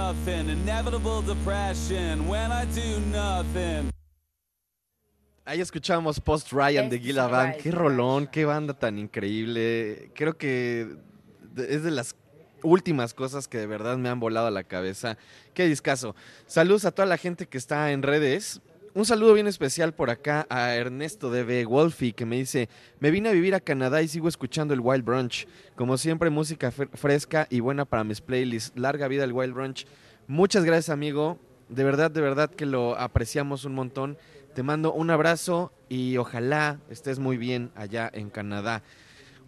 nothing. 0.08 0.50
Inevitable 0.50 1.22
depression 1.22 2.28
when 2.28 2.52
I 2.52 2.66
do 2.66 3.00
nothing. 3.12 3.92
Ahí 5.46 5.62
escuchamos 5.62 6.20
Post 6.20 6.52
Ryan 6.52 6.90
de 6.90 7.00
Gila 7.00 7.56
Qué 7.62 7.72
rolón, 7.72 8.28
qué 8.28 8.44
banda 8.46 8.74
tan 8.74 9.00
increíble. 9.00 10.12
Creo 10.14 10.38
que 10.38 10.98
es 11.56 11.84
de 11.84 11.92
las 11.92 12.16
últimas 12.64 13.14
cosas 13.14 13.48
que 13.48 13.58
de 13.58 13.68
verdad 13.68 13.98
me 13.98 14.10
han 14.10 14.20
volado 14.20 14.50
la 14.52 14.64
cabeza. 14.64 15.18
Qué 15.54 15.66
discazo. 15.66 16.16
Saludos 16.48 16.84
a 16.84 16.92
toda 16.92 17.06
la 17.06 17.18
gente 17.18 17.48
que 17.48 17.58
está 17.58 17.92
en 17.92 18.04
redes. 18.04 18.62
Un 18.98 19.06
saludo 19.06 19.36
bien 19.36 19.46
especial 19.46 19.94
por 19.94 20.10
acá 20.10 20.48
a 20.50 20.74
Ernesto 20.74 21.30
DB 21.30 21.68
Wolfie 21.68 22.14
que 22.14 22.26
me 22.26 22.38
dice, 22.38 22.68
me 23.00 23.12
vine 23.12 23.30
a 23.30 23.32
vivir 23.32 23.54
a 23.54 23.60
Canadá 23.60 24.02
y 24.02 24.08
sigo 24.08 24.28
escuchando 24.28 24.74
el 24.74 24.80
Wild 24.80 25.06
Brunch. 25.06 25.48
Como 25.76 25.98
siempre, 26.00 26.32
música 26.32 26.72
fre- 26.72 26.90
fresca 26.96 27.46
y 27.52 27.60
buena 27.60 27.86
para 27.86 28.04
mis 28.04 28.22
playlists. 28.22 28.72
Larga 28.76 29.08
vida 29.08 29.24
el 29.24 29.34
Wild 29.34 29.54
Brunch. 29.54 29.86
Muchas 30.26 30.66
gracias 30.66 30.90
amigo. 30.90 31.38
De 31.70 31.84
verdad, 31.84 32.10
de 32.10 32.22
verdad 32.22 32.50
que 32.50 32.66
lo 32.66 32.98
apreciamos 32.98 33.66
un 33.66 33.76
montón. 33.76 34.18
Te 34.56 34.64
mando 34.64 34.92
un 34.92 35.12
abrazo 35.12 35.72
y 35.90 36.18
ojalá 36.18 36.80
estés 36.90 37.20
muy 37.20 37.38
bien 37.38 37.70
allá 37.76 38.10
en 38.12 38.32
Canadá. 38.32 38.82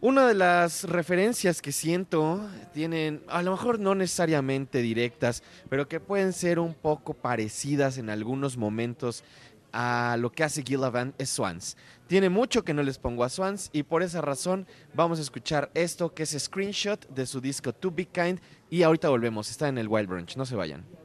Una 0.01 0.25
de 0.25 0.33
las 0.33 0.85
referencias 0.85 1.61
que 1.61 1.73
siento 1.73 2.49
tienen, 2.73 3.21
a 3.27 3.41
lo 3.41 3.51
mejor 3.51 3.81
no 3.81 3.95
necesariamente 3.95 4.81
directas, 4.81 5.43
pero 5.69 5.89
que 5.89 5.99
pueden 5.99 6.31
ser 6.31 6.57
un 6.57 6.73
poco 6.73 7.13
parecidas 7.13 7.97
en 7.97 8.09
algunos 8.09 8.55
momentos 8.55 9.25
a 9.73 10.15
lo 10.17 10.31
que 10.31 10.45
hace 10.45 10.63
Gillivan 10.63 11.13
es 11.17 11.29
Swans. 11.29 11.75
Tiene 12.07 12.29
mucho 12.29 12.63
que 12.63 12.73
no 12.73 12.81
les 12.81 12.97
pongo 12.97 13.25
a 13.25 13.29
Swans 13.29 13.69
y 13.73 13.83
por 13.83 14.01
esa 14.01 14.21
razón 14.21 14.67
vamos 14.93 15.19
a 15.19 15.21
escuchar 15.21 15.69
esto 15.73 16.13
que 16.13 16.23
es 16.23 16.33
screenshot 16.39 17.05
de 17.09 17.25
su 17.25 17.41
disco 17.41 17.73
To 17.73 17.91
Be 17.91 18.05
Kind 18.05 18.39
y 18.69 18.83
ahorita 18.83 19.09
volvemos, 19.09 19.51
está 19.51 19.67
en 19.67 19.77
el 19.77 19.89
Wild 19.89 20.07
Brunch, 20.07 20.37
no 20.37 20.45
se 20.45 20.55
vayan. 20.55 20.98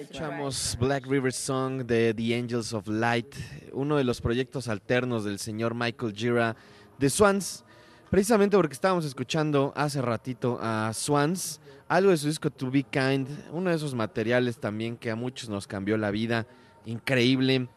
Escuchamos 0.00 0.76
Black 0.80 1.06
River 1.06 1.32
Song 1.32 1.84
de 1.84 2.12
The 2.14 2.36
Angels 2.36 2.72
of 2.72 2.88
Light, 2.88 3.34
uno 3.72 3.96
de 3.96 4.02
los 4.02 4.20
proyectos 4.20 4.66
alternos 4.66 5.24
del 5.24 5.38
señor 5.38 5.74
Michael 5.74 6.12
Gira 6.14 6.56
de 6.98 7.08
Swans. 7.08 7.64
Precisamente 8.10 8.56
porque 8.56 8.72
estábamos 8.72 9.04
escuchando 9.04 9.72
hace 9.76 10.02
ratito 10.02 10.58
a 10.60 10.92
Swans, 10.92 11.60
algo 11.86 12.10
de 12.10 12.16
su 12.16 12.26
disco 12.26 12.50
To 12.50 12.72
Be 12.72 12.82
Kind, 12.82 13.28
uno 13.52 13.70
de 13.70 13.76
esos 13.76 13.94
materiales 13.94 14.58
también 14.58 14.96
que 14.96 15.12
a 15.12 15.16
muchos 15.16 15.48
nos 15.48 15.68
cambió 15.68 15.96
la 15.96 16.10
vida, 16.10 16.46
increíble. 16.86 17.68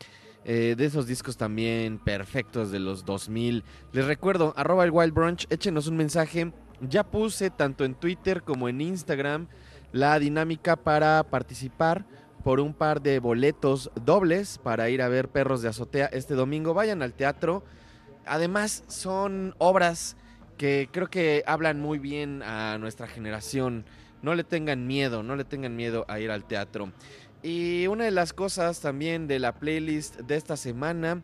eh, 0.44 0.76
de 0.78 0.86
esos 0.86 1.08
discos 1.08 1.36
también 1.36 2.00
perfectos 2.00 2.72
de 2.72 2.80
los 2.80 3.04
2000. 3.04 3.64
Les 3.92 4.06
recuerdo, 4.06 4.54
arroba 4.56 4.86
el 4.86 4.92
Wild 4.92 5.14
Brunch, 5.14 5.46
échenos 5.50 5.88
un 5.88 5.98
mensaje. 5.98 6.52
Ya 6.80 7.04
puse 7.04 7.50
tanto 7.50 7.84
en 7.84 7.96
Twitter 7.96 8.44
como 8.44 8.70
en 8.70 8.80
Instagram 8.80 9.48
la 9.92 10.20
dinámica 10.20 10.76
para 10.76 11.24
participar 11.24 12.06
por 12.44 12.60
un 12.60 12.74
par 12.74 13.02
de 13.02 13.20
boletos 13.20 13.92
dobles 14.06 14.58
para 14.58 14.90
ir 14.90 15.02
a 15.02 15.10
ver 15.10 15.30
Perros 15.30 15.62
de 15.62 15.70
Azotea 15.70 16.06
este 16.08 16.34
domingo. 16.34 16.74
Vayan 16.74 17.02
al 17.02 17.14
teatro. 17.14 17.64
Además, 18.26 18.84
son 18.88 19.56
obras 19.58 20.16
que 20.58 20.90
creo 20.92 21.08
que 21.08 21.44
hablan 21.46 21.80
muy 21.80 22.00
bien 22.00 22.42
a 22.44 22.78
nuestra 22.78 23.08
generación. 23.08 23.86
No 24.22 24.34
le 24.36 24.44
tengan 24.44 24.88
miedo, 24.88 25.24
no 25.24 25.36
le 25.36 25.46
tengan 25.46 25.76
miedo 25.76 26.06
a 26.08 26.20
ir 26.20 26.32
al 26.32 26.46
teatro. 26.46 26.92
Y 27.44 27.88
una 27.88 28.06
de 28.06 28.12
las 28.12 28.34
cosas 28.34 28.82
también 28.82 29.28
de 29.28 29.40
la 29.40 29.54
playlist 29.54 30.22
de 30.22 30.36
esta 30.36 30.58
semana, 30.58 31.22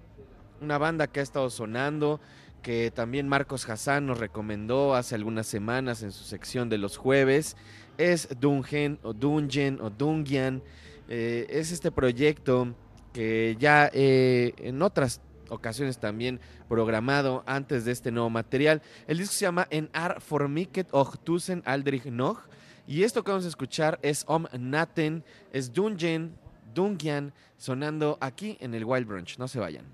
una 0.61 0.77
banda 0.77 1.07
que 1.07 1.19
ha 1.19 1.23
estado 1.23 1.49
sonando, 1.49 2.21
que 2.61 2.91
también 2.91 3.27
Marcos 3.27 3.67
Hassan 3.67 4.05
nos 4.05 4.19
recomendó 4.19 4.95
hace 4.95 5.15
algunas 5.15 5.47
semanas 5.47 6.03
en 6.03 6.11
su 6.11 6.23
sección 6.23 6.69
de 6.69 6.77
los 6.77 6.97
jueves, 6.97 7.57
es 7.97 8.27
Dungen 8.39 8.99
o 9.03 9.13
Dungen 9.13 9.79
o 9.81 9.89
Dungian. 9.89 10.61
Eh, 11.07 11.45
es 11.49 11.71
este 11.71 11.91
proyecto 11.91 12.73
que 13.11 13.55
ya 13.59 13.89
eh, 13.93 14.53
en 14.57 14.81
otras 14.81 15.21
ocasiones 15.49 15.99
también 15.99 16.39
programado 16.67 17.43
antes 17.45 17.85
de 17.85 17.91
este 17.91 18.11
nuevo 18.11 18.29
material. 18.29 18.81
El 19.07 19.19
disco 19.19 19.33
se 19.33 19.45
llama 19.45 19.67
En 19.69 19.89
Ar 19.93 20.21
Formiket 20.21 20.87
och 20.91 21.17
Tusen 21.23 21.61
Aldrich 21.65 22.05
noch. 22.05 22.47
Y 22.85 23.03
esto 23.03 23.23
que 23.23 23.31
vamos 23.31 23.45
a 23.45 23.49
escuchar 23.49 23.97
es 24.01 24.25
Om 24.27 24.45
Naten, 24.59 25.23
es 25.53 25.71
Dungen, 25.71 26.35
Dungian, 26.73 27.33
sonando 27.57 28.17
aquí 28.19 28.57
en 28.59 28.73
el 28.73 28.83
Wild 28.83 29.07
Brunch. 29.07 29.37
No 29.37 29.47
se 29.47 29.59
vayan. 29.59 29.85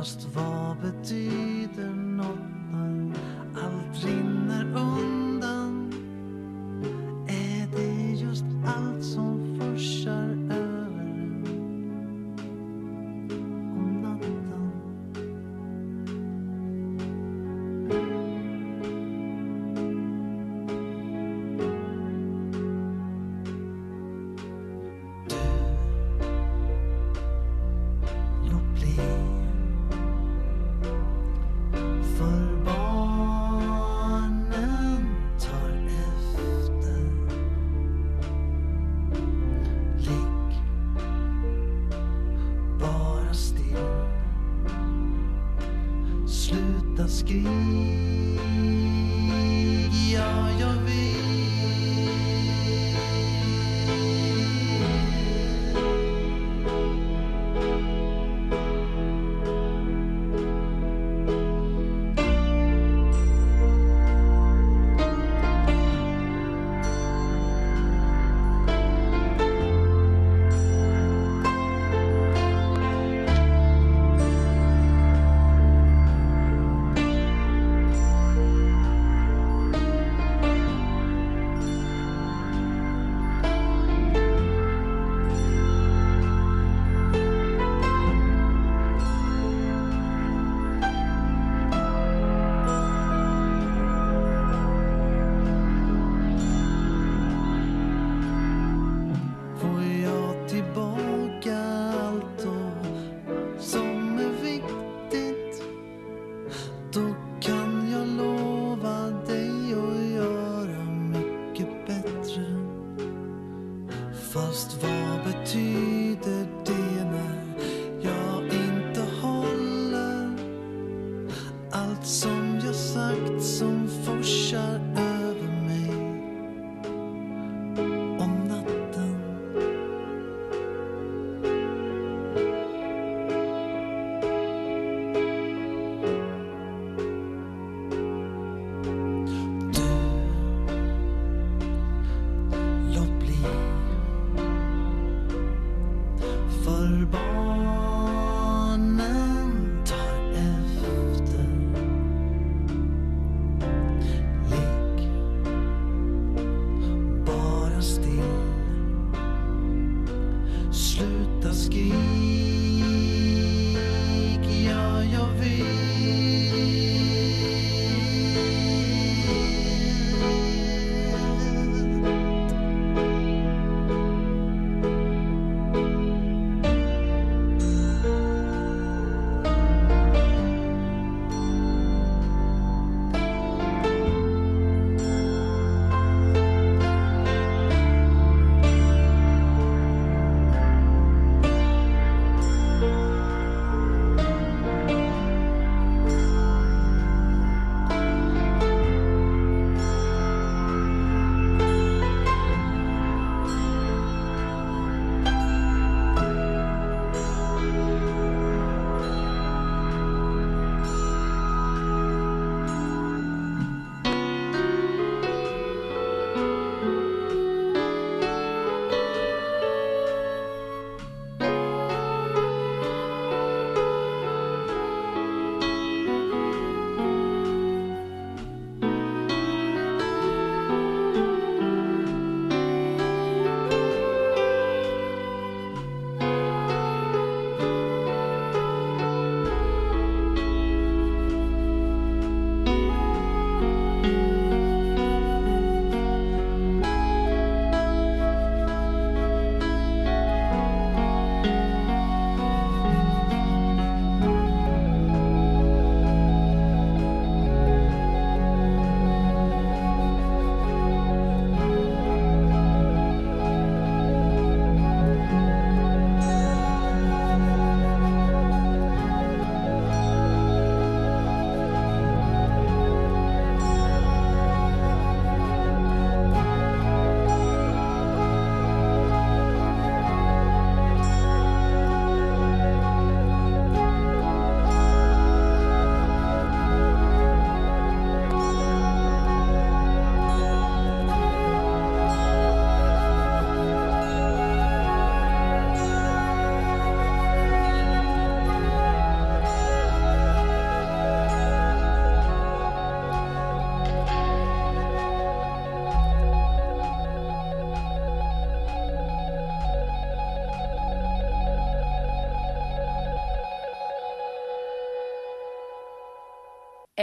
Fast 0.00 0.26
vad 0.34 0.76
betyder 0.76 1.90
något 1.94 2.38
när 2.72 3.14
allt 3.54 4.04
rinner 4.04 4.64
undan? 4.64 5.09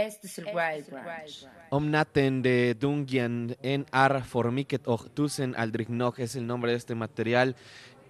Este 0.08 0.26
es 0.26 0.38
el 0.38 0.46
Wild 0.46 0.88
Branch. 0.90 1.46
Omnaten 1.68 2.40
de 2.40 2.74
Dungian 2.74 3.56
en 3.62 3.84
Ar 3.92 4.24
Formiket 4.24 4.88
och 4.88 5.10
Tusen 5.12 5.54
Aldrich 5.54 5.90
Nog 5.90 6.18
es 6.18 6.34
el 6.34 6.46
nombre 6.46 6.70
de 6.72 6.78
este 6.78 6.94
material. 6.94 7.54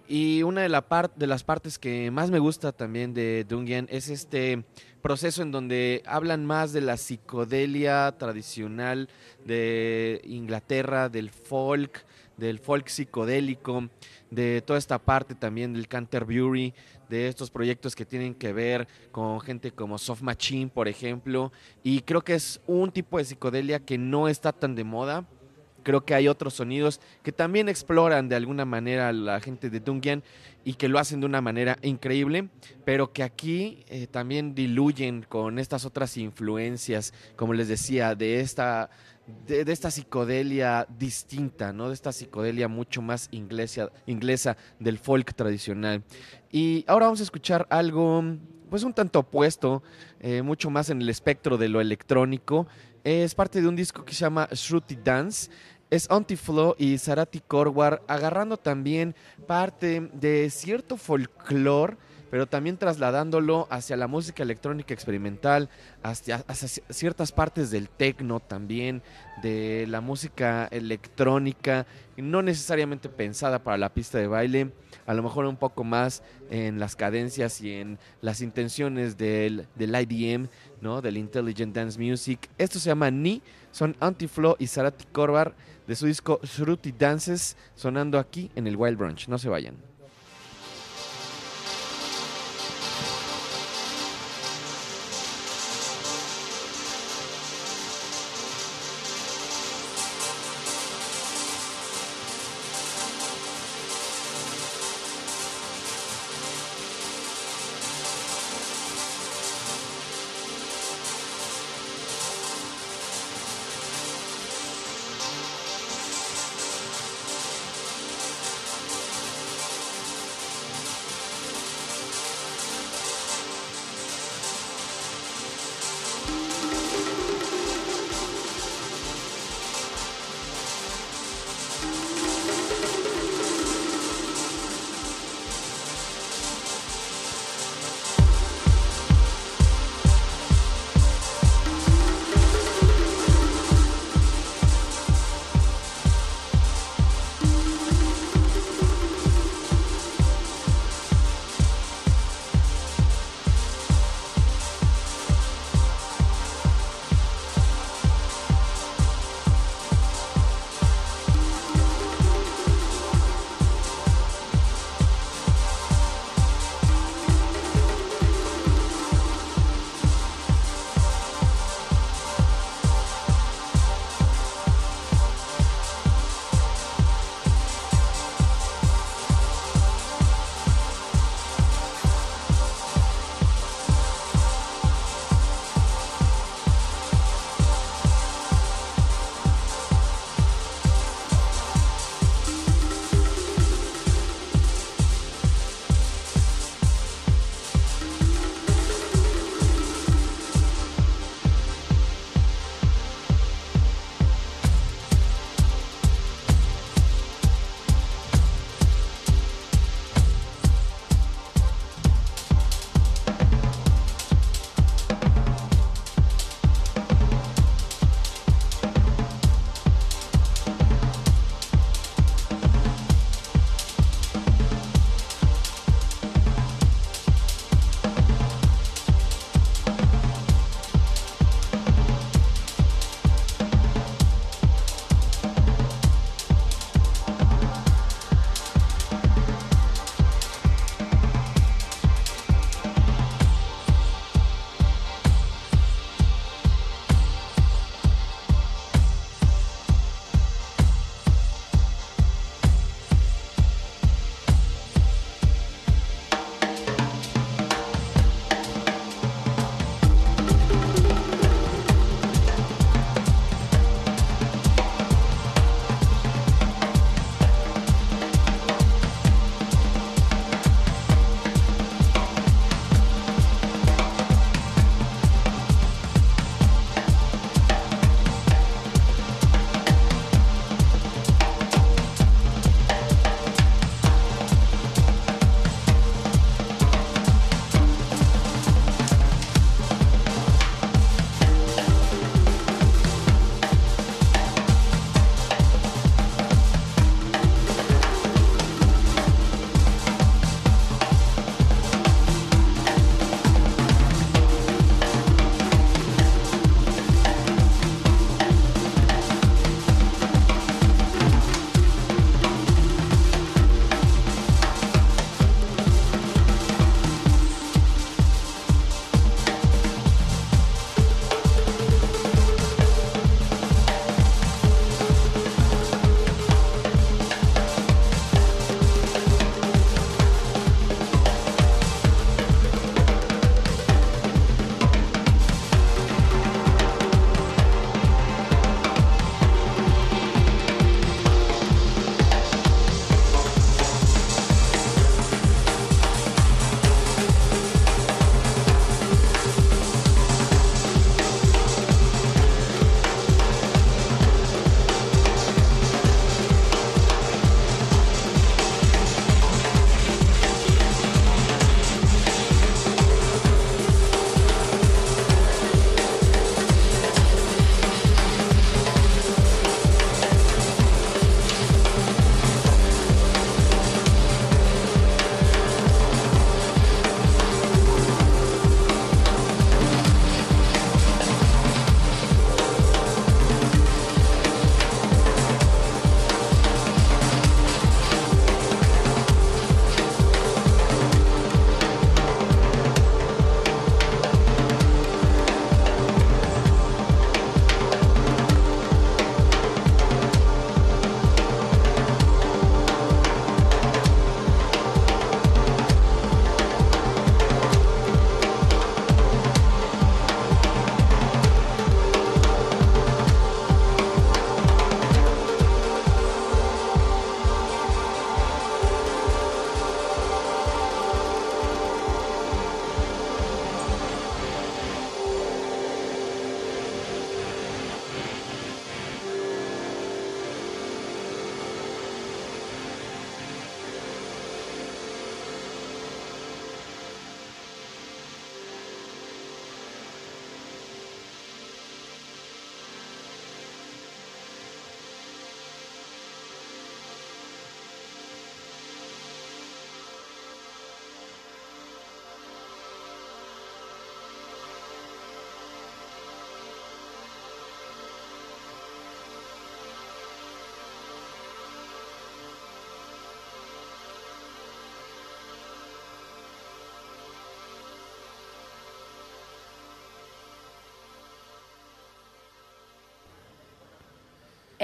Y 0.07 0.41
una 0.43 0.61
de, 0.61 0.69
la 0.69 0.87
par- 0.87 1.13
de 1.15 1.27
las 1.27 1.43
partes 1.43 1.77
que 1.77 2.09
más 2.09 2.31
me 2.31 2.39
gusta 2.39 2.71
también 2.71 3.13
de 3.13 3.45
Dungian 3.47 3.85
es 3.91 4.07
este 4.09 4.63
proceso 5.01 5.41
en 5.43 5.51
donde 5.51 6.01
hablan 6.05 6.45
más 6.45 6.71
de 6.73 6.81
la 6.81 6.95
psicodelia 6.97 8.15
tradicional 8.17 9.09
de 9.45 10.21
Inglaterra, 10.23 11.09
del 11.09 11.29
folk, 11.29 12.05
del 12.39 12.59
folk 12.59 12.87
psicodélico, 12.87 13.89
de 14.31 14.61
toda 14.61 14.79
esta 14.79 14.99
parte 14.99 15.35
también 15.35 15.73
del 15.73 15.87
Canterbury, 15.87 16.73
de 17.09 17.27
estos 17.27 17.49
proyectos 17.49 17.95
que 17.95 18.05
tienen 18.05 18.33
que 18.33 18.53
ver 18.53 18.87
con 19.11 19.41
gente 19.41 19.71
como 19.71 19.97
Soft 19.97 20.21
Machine, 20.21 20.69
por 20.69 20.87
ejemplo. 20.87 21.51
Y 21.83 22.01
creo 22.01 22.23
que 22.23 22.35
es 22.35 22.61
un 22.67 22.91
tipo 22.91 23.17
de 23.17 23.25
psicodelia 23.25 23.79
que 23.79 23.97
no 23.97 24.27
está 24.27 24.53
tan 24.53 24.75
de 24.75 24.83
moda. 24.83 25.25
Creo 25.83 26.05
que 26.05 26.13
hay 26.13 26.27
otros 26.27 26.55
sonidos 26.55 26.99
que 27.23 27.31
también 27.31 27.69
exploran 27.69 28.29
de 28.29 28.35
alguna 28.35 28.65
manera 28.65 29.11
la 29.13 29.39
gente 29.39 29.69
de 29.69 29.79
Dungian 29.79 30.23
y 30.65 30.73
que 30.73 30.89
lo 30.89 30.99
hacen 30.99 31.21
de 31.21 31.25
una 31.25 31.41
manera 31.41 31.77
increíble, 31.81 32.49
pero 32.85 33.13
que 33.13 33.23
aquí 33.23 33.85
eh, 33.87 34.05
también 34.05 34.53
diluyen 34.53 35.25
con 35.27 35.57
estas 35.57 35.85
otras 35.85 36.17
influencias, 36.17 37.13
como 37.37 37.53
les 37.53 37.69
decía, 37.69 38.13
de 38.13 38.41
esta, 38.41 38.89
de, 39.47 39.71
esta 39.71 39.91
psicodelia 39.91 40.87
distinta, 40.97 41.73
¿no? 41.73 41.87
De 41.87 41.93
esta 41.93 42.11
psicodelia 42.11 42.67
mucho 42.67 43.01
más 43.01 43.27
inglesa, 43.31 43.91
inglesa 44.05 44.57
del 44.79 44.97
folk 44.97 45.33
tradicional. 45.33 46.03
Y 46.51 46.83
ahora 46.87 47.05
vamos 47.05 47.19
a 47.19 47.23
escuchar 47.23 47.67
algo, 47.69 48.23
pues 48.69 48.83
un 48.83 48.93
tanto 48.93 49.19
opuesto, 49.19 49.83
eh, 50.19 50.41
mucho 50.41 50.69
más 50.69 50.89
en 50.89 51.01
el 51.01 51.09
espectro 51.09 51.57
de 51.57 51.69
lo 51.69 51.81
electrónico. 51.81 52.67
Es 53.03 53.35
parte 53.35 53.61
de 53.61 53.67
un 53.67 53.75
disco 53.75 54.03
que 54.03 54.13
se 54.13 54.21
llama 54.21 54.47
Shruti 54.51 54.95
Dance. 54.95 55.49
Es 55.89 56.09
Antiflow 56.11 56.75
y 56.77 56.97
Sarati 56.99 57.39
Korwar 57.39 58.03
agarrando 58.07 58.57
también 58.57 59.15
parte 59.47 60.09
de 60.13 60.49
cierto 60.51 60.97
folclore, 60.97 61.97
pero 62.29 62.47
también 62.47 62.77
trasladándolo 62.77 63.67
hacia 63.69 63.97
la 63.97 64.07
música 64.07 64.43
electrónica 64.43 64.93
experimental, 64.93 65.69
hacia, 66.03 66.43
ciertas 66.89 67.31
partes 67.31 67.71
del 67.71 67.89
techno 67.89 68.39
también, 68.39 69.01
de 69.41 69.85
la 69.87 70.01
música 70.01 70.67
electrónica, 70.71 71.85
no 72.17 72.41
necesariamente 72.41 73.09
pensada 73.09 73.63
para 73.63 73.77
la 73.77 73.93
pista 73.93 74.17
de 74.17 74.27
baile, 74.27 74.71
a 75.05 75.13
lo 75.13 75.23
mejor 75.23 75.45
un 75.45 75.57
poco 75.57 75.83
más 75.83 76.21
en 76.49 76.79
las 76.79 76.95
cadencias 76.95 77.61
y 77.61 77.73
en 77.73 77.97
las 78.21 78.41
intenciones 78.41 79.17
del, 79.17 79.67
del 79.75 79.95
IDM, 79.95 80.47
¿no? 80.81 81.01
del 81.01 81.17
Intelligent 81.17 81.75
Dance 81.75 81.99
Music. 81.99 82.49
Esto 82.57 82.79
se 82.79 82.89
llama 82.89 83.09
Ni, 83.09 83.41
son 83.71 83.95
Antiflow 83.99 84.55
y 84.59 84.67
Sarati 84.67 85.05
Korvar 85.11 85.55
de 85.87 85.95
su 85.95 86.05
disco 86.05 86.39
Shruti 86.43 86.91
Dances, 86.91 87.57
sonando 87.75 88.19
aquí 88.19 88.51
en 88.55 88.67
el 88.67 88.75
Wild 88.75 88.97
Brunch. 88.97 89.27
No 89.27 89.39
se 89.39 89.49
vayan. 89.49 89.88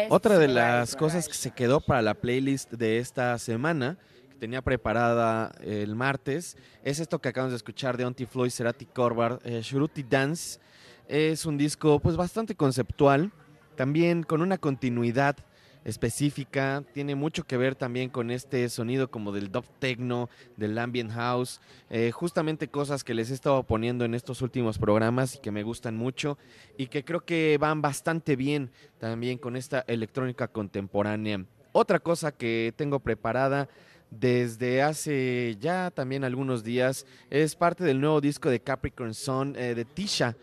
Otra 0.09 0.37
de 0.37 0.47
las 0.47 0.95
cosas 0.95 1.27
que 1.27 1.33
se 1.33 1.51
quedó 1.51 1.79
para 1.79 2.01
la 2.01 2.15
playlist 2.15 2.73
de 2.73 2.99
esta 2.99 3.37
semana, 3.37 3.97
que 4.29 4.35
tenía 4.35 4.61
preparada 4.61 5.53
el 5.61 5.95
martes, 5.95 6.57
es 6.83 6.99
esto 6.99 7.19
que 7.19 7.29
acabamos 7.29 7.53
de 7.53 7.57
escuchar 7.57 7.95
de 7.95 8.03
Auntie 8.03 8.27
Floyd, 8.27 8.49
Cerati 8.49 8.85
Corbar, 8.85 9.39
eh, 9.45 9.61
Shruti 9.63 10.03
Dance. 10.03 10.59
Es 11.07 11.45
un 11.45 11.57
disco 11.57 11.99
pues 11.99 12.17
bastante 12.17 12.55
conceptual, 12.55 13.31
también 13.75 14.23
con 14.23 14.41
una 14.41 14.57
continuidad 14.57 15.37
específica, 15.85 16.83
tiene 16.93 17.15
mucho 17.15 17.45
que 17.45 17.57
ver 17.57 17.75
también 17.75 18.09
con 18.09 18.31
este 18.31 18.67
sonido 18.69 19.09
como 19.09 19.31
del 19.31 19.51
dub 19.51 19.65
techno, 19.79 20.29
del 20.57 20.77
ambient 20.77 21.11
house, 21.11 21.61
eh, 21.89 22.11
justamente 22.11 22.67
cosas 22.67 23.03
que 23.03 23.13
les 23.13 23.29
he 23.29 23.35
estado 23.35 23.63
poniendo 23.63 24.03
en 24.03 24.15
estos 24.15 24.41
últimos 24.41 24.79
programas 24.79 25.35
y 25.35 25.39
que 25.39 25.51
me 25.51 25.63
gustan 25.63 25.95
mucho 25.95 26.37
y 26.77 26.87
que 26.87 27.05
creo 27.05 27.23
que 27.23 27.57
van 27.59 27.81
bastante 27.81 28.35
bien 28.35 28.71
también 28.97 29.37
con 29.37 29.55
esta 29.55 29.85
electrónica 29.87 30.47
contemporánea. 30.47 31.45
Otra 31.71 31.99
cosa 31.99 32.31
que 32.31 32.73
tengo 32.75 32.99
preparada 32.99 33.69
desde 34.09 34.81
hace 34.81 35.57
ya 35.59 35.91
también 35.91 36.23
algunos 36.23 36.63
días 36.63 37.05
es 37.29 37.55
parte 37.55 37.83
del 37.83 38.01
nuevo 38.01 38.21
disco 38.21 38.49
de 38.49 38.59
Capricorn 38.59 39.13
Sun 39.13 39.55
eh, 39.55 39.75
de 39.75 39.85
Tisha. 39.85 40.35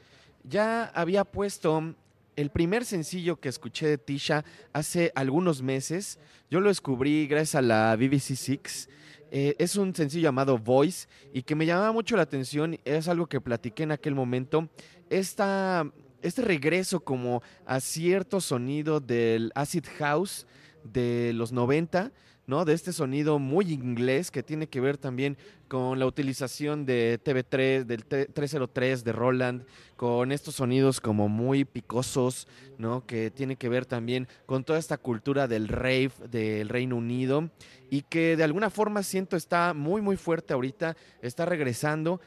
Ya 0.45 0.85
había 0.95 1.25
puesto 1.25 1.95
el 2.37 2.51
primer 2.51 2.85
sencillo 2.85 3.41
que 3.41 3.49
escuché 3.49 3.87
de 3.87 3.99
Tisha 3.99 4.45
hace 4.73 5.13
algunos 5.15 5.63
meses. 5.63 6.19
Yo 6.51 6.61
lo 6.61 6.69
descubrí 6.69 7.27
gracias 7.27 7.57
a 7.57 7.63
la 7.63 7.97
BBC 7.97 8.37
Six. 8.37 8.89
Eh, 9.31 9.57
es 9.59 9.77
un 9.77 9.95
sencillo 9.95 10.25
llamado 10.25 10.59
Voice 10.59 11.09
y 11.33 11.43
que 11.43 11.55
me 11.55 11.67
llamaba 11.67 11.93
mucho 11.93 12.17
la 12.17 12.23
atención. 12.23 12.79
Es 12.85 13.09
algo 13.09 13.27
que 13.27 13.41
platiqué 13.41 13.83
en 13.83 13.93
aquel 13.93 14.15
momento. 14.15 14.69
Esta, 15.11 15.91
este 16.23 16.43
regreso 16.43 17.01
como 17.01 17.43
a 17.67 17.81
cierto 17.81 18.41
sonido 18.41 19.01
del 19.01 19.53
acid 19.55 19.85
house 19.99 20.47
de 20.85 21.33
los 21.35 21.53
90, 21.53 22.13
De 22.53 22.75
este 22.75 22.93
sonido 22.93 23.39
muy 23.39 23.73
inglés 23.73 24.31
que 24.31 24.43
tiene 24.43 24.67
que 24.69 24.81
ver 24.81 24.99
también 24.99 25.39
con 25.69 25.99
la 25.99 26.07
utilización 26.07 26.85
de 26.85 27.19
TV3, 27.25 27.85
del 27.85 28.05
T- 28.05 28.27
303 28.27 29.05
de 29.05 29.13
Roland, 29.13 29.65
con 29.97 30.31
estos 30.33 30.57
sonidos 30.57 31.01
como 31.01 31.29
muy 31.31 31.65
picosos, 31.65 32.47
¿no? 32.77 33.07
Que 33.07 33.31
tiene 33.31 33.57
que 33.57 33.71
ver 33.71 33.87
también 33.87 34.29
con 34.45 34.65
toda 34.65 34.79
esta 34.79 34.99
cultura 34.99 35.49
del 35.49 35.69
rave 35.69 36.13
del 36.31 36.69
Reino 36.69 36.97
Unido 36.97 37.49
y 37.91 38.03
que 38.03 38.37
de 38.37 38.45
alguna 38.45 38.69
forma 38.69 39.03
siento 39.03 39.37
está 39.37 39.73
muy 39.73 40.03
muy 40.03 40.17
fuerte 40.17 40.53
ahorita, 40.53 40.95
está 41.23 41.47
regresando. 41.47 42.21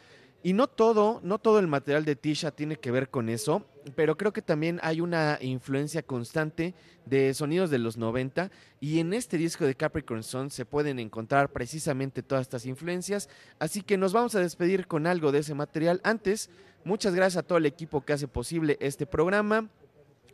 Y 0.45 0.53
no 0.53 0.67
todo, 0.67 1.21
no 1.23 1.39
todo 1.39 1.57
el 1.57 1.65
material 1.65 2.05
de 2.05 2.15
Tisha 2.15 2.51
tiene 2.51 2.75
que 2.75 2.91
ver 2.91 3.09
con 3.09 3.29
eso, 3.29 3.65
pero 3.95 4.15
creo 4.15 4.31
que 4.31 4.43
también 4.43 4.79
hay 4.83 5.01
una 5.01 5.39
influencia 5.41 6.03
constante 6.03 6.75
de 7.07 7.33
sonidos 7.33 7.71
de 7.71 7.79
los 7.79 7.97
90 7.97 8.51
y 8.79 8.99
en 8.99 9.15
este 9.15 9.39
disco 9.39 9.65
de 9.65 9.73
Capricorn 9.73 10.21
Sun 10.21 10.51
se 10.51 10.63
pueden 10.63 10.99
encontrar 10.99 11.51
precisamente 11.51 12.21
todas 12.21 12.43
estas 12.43 12.67
influencias, 12.67 13.27
así 13.57 13.81
que 13.81 13.97
nos 13.97 14.13
vamos 14.13 14.35
a 14.35 14.39
despedir 14.39 14.85
con 14.85 15.07
algo 15.07 15.31
de 15.31 15.39
ese 15.39 15.55
material. 15.55 15.99
Antes, 16.03 16.51
muchas 16.83 17.15
gracias 17.15 17.43
a 17.43 17.47
todo 17.47 17.57
el 17.57 17.65
equipo 17.65 18.05
que 18.05 18.13
hace 18.13 18.27
posible 18.27 18.77
este 18.81 19.07
programa 19.07 19.71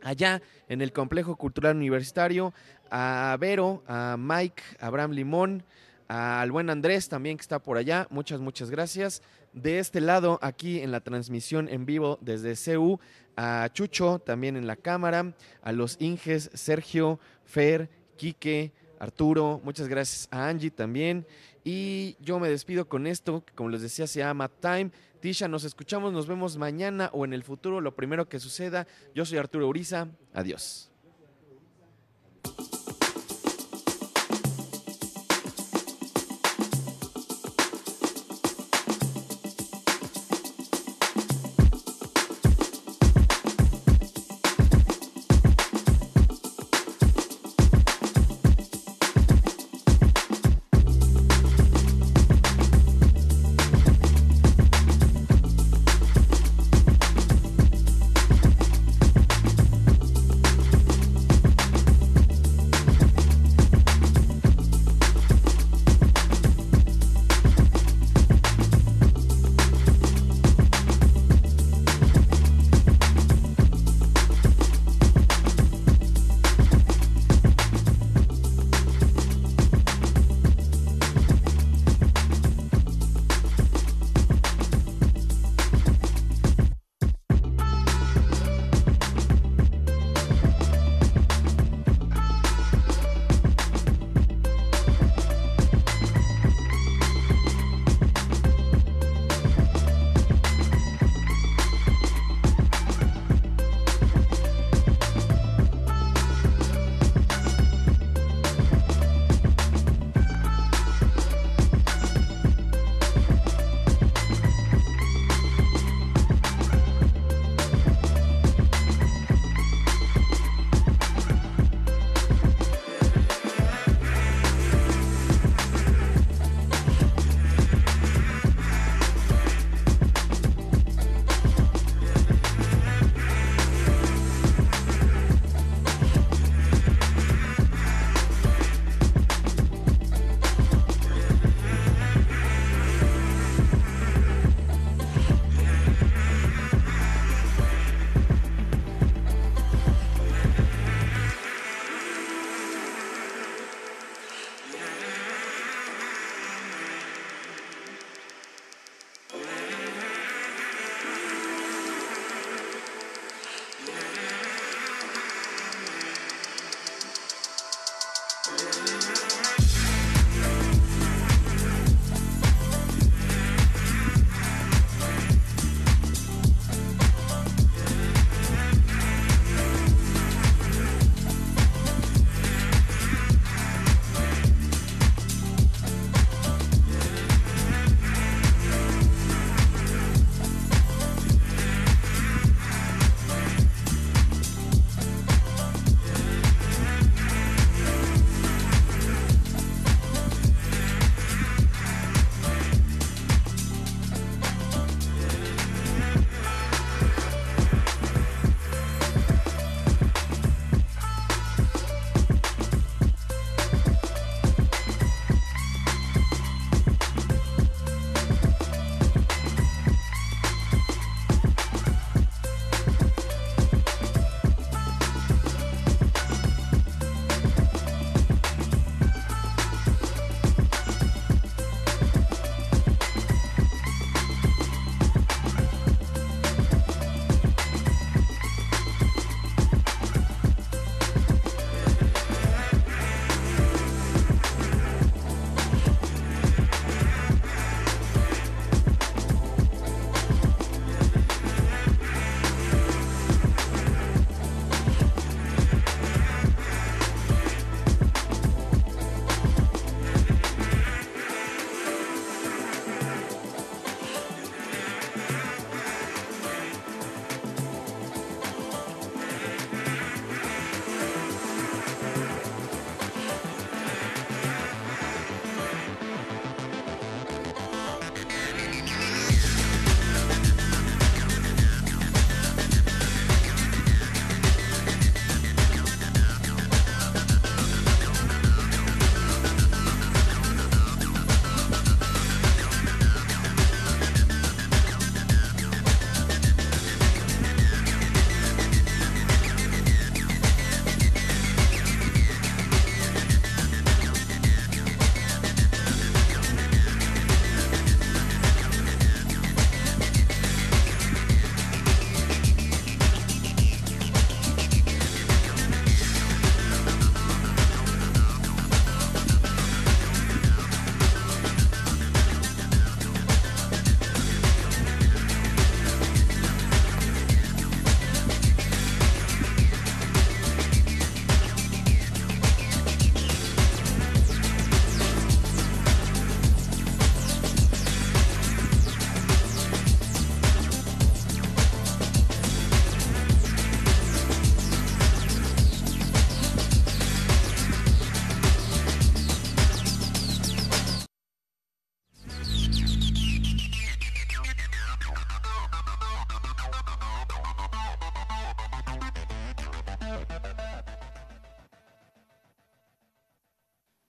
allá 0.02 0.42
en 0.68 0.82
el 0.82 0.92
Complejo 0.92 1.36
Cultural 1.36 1.74
Universitario, 1.74 2.52
a 2.90 3.34
Vero, 3.40 3.82
a 3.86 4.16
Mike, 4.18 4.62
a 4.78 4.88
Abraham 4.88 5.12
Limón, 5.12 5.64
al 6.08 6.52
buen 6.52 6.68
Andrés 6.68 7.08
también 7.08 7.38
que 7.38 7.40
está 7.40 7.58
por 7.58 7.78
allá, 7.78 8.06
muchas, 8.10 8.38
muchas 8.40 8.70
gracias. 8.70 9.22
De 9.52 9.78
este 9.78 10.00
lado, 10.00 10.38
aquí 10.40 10.80
en 10.80 10.90
la 10.90 11.00
transmisión 11.00 11.68
en 11.68 11.84
vivo 11.84 12.18
desde 12.22 12.54
CU, 12.56 12.98
a 13.36 13.68
Chucho 13.72 14.18
también 14.18 14.56
en 14.56 14.66
la 14.66 14.76
cámara, 14.76 15.34
a 15.62 15.72
los 15.72 15.96
Inges, 16.00 16.50
Sergio, 16.54 17.20
Fer, 17.44 17.90
Quique, 18.16 18.72
Arturo, 18.98 19.60
muchas 19.64 19.88
gracias 19.88 20.28
a 20.30 20.48
Angie 20.48 20.70
también. 20.70 21.26
Y 21.64 22.16
yo 22.20 22.38
me 22.38 22.48
despido 22.48 22.88
con 22.88 23.06
esto, 23.06 23.44
como 23.54 23.68
les 23.68 23.82
decía, 23.82 24.06
se 24.06 24.20
llama 24.20 24.48
Time. 24.48 24.90
Tisha, 25.20 25.48
nos 25.48 25.64
escuchamos, 25.64 26.12
nos 26.12 26.26
vemos 26.26 26.56
mañana 26.56 27.10
o 27.12 27.24
en 27.24 27.32
el 27.32 27.42
futuro, 27.42 27.80
lo 27.80 27.94
primero 27.94 28.28
que 28.28 28.38
suceda. 28.38 28.86
Yo 29.14 29.24
soy 29.24 29.38
Arturo 29.38 29.68
Uriza, 29.68 30.08
adiós. 30.32 30.91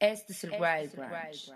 Este 0.04 0.34
es 0.34 0.44
el 0.44 0.52
Wild 0.52 0.96
Branch. 0.98 1.54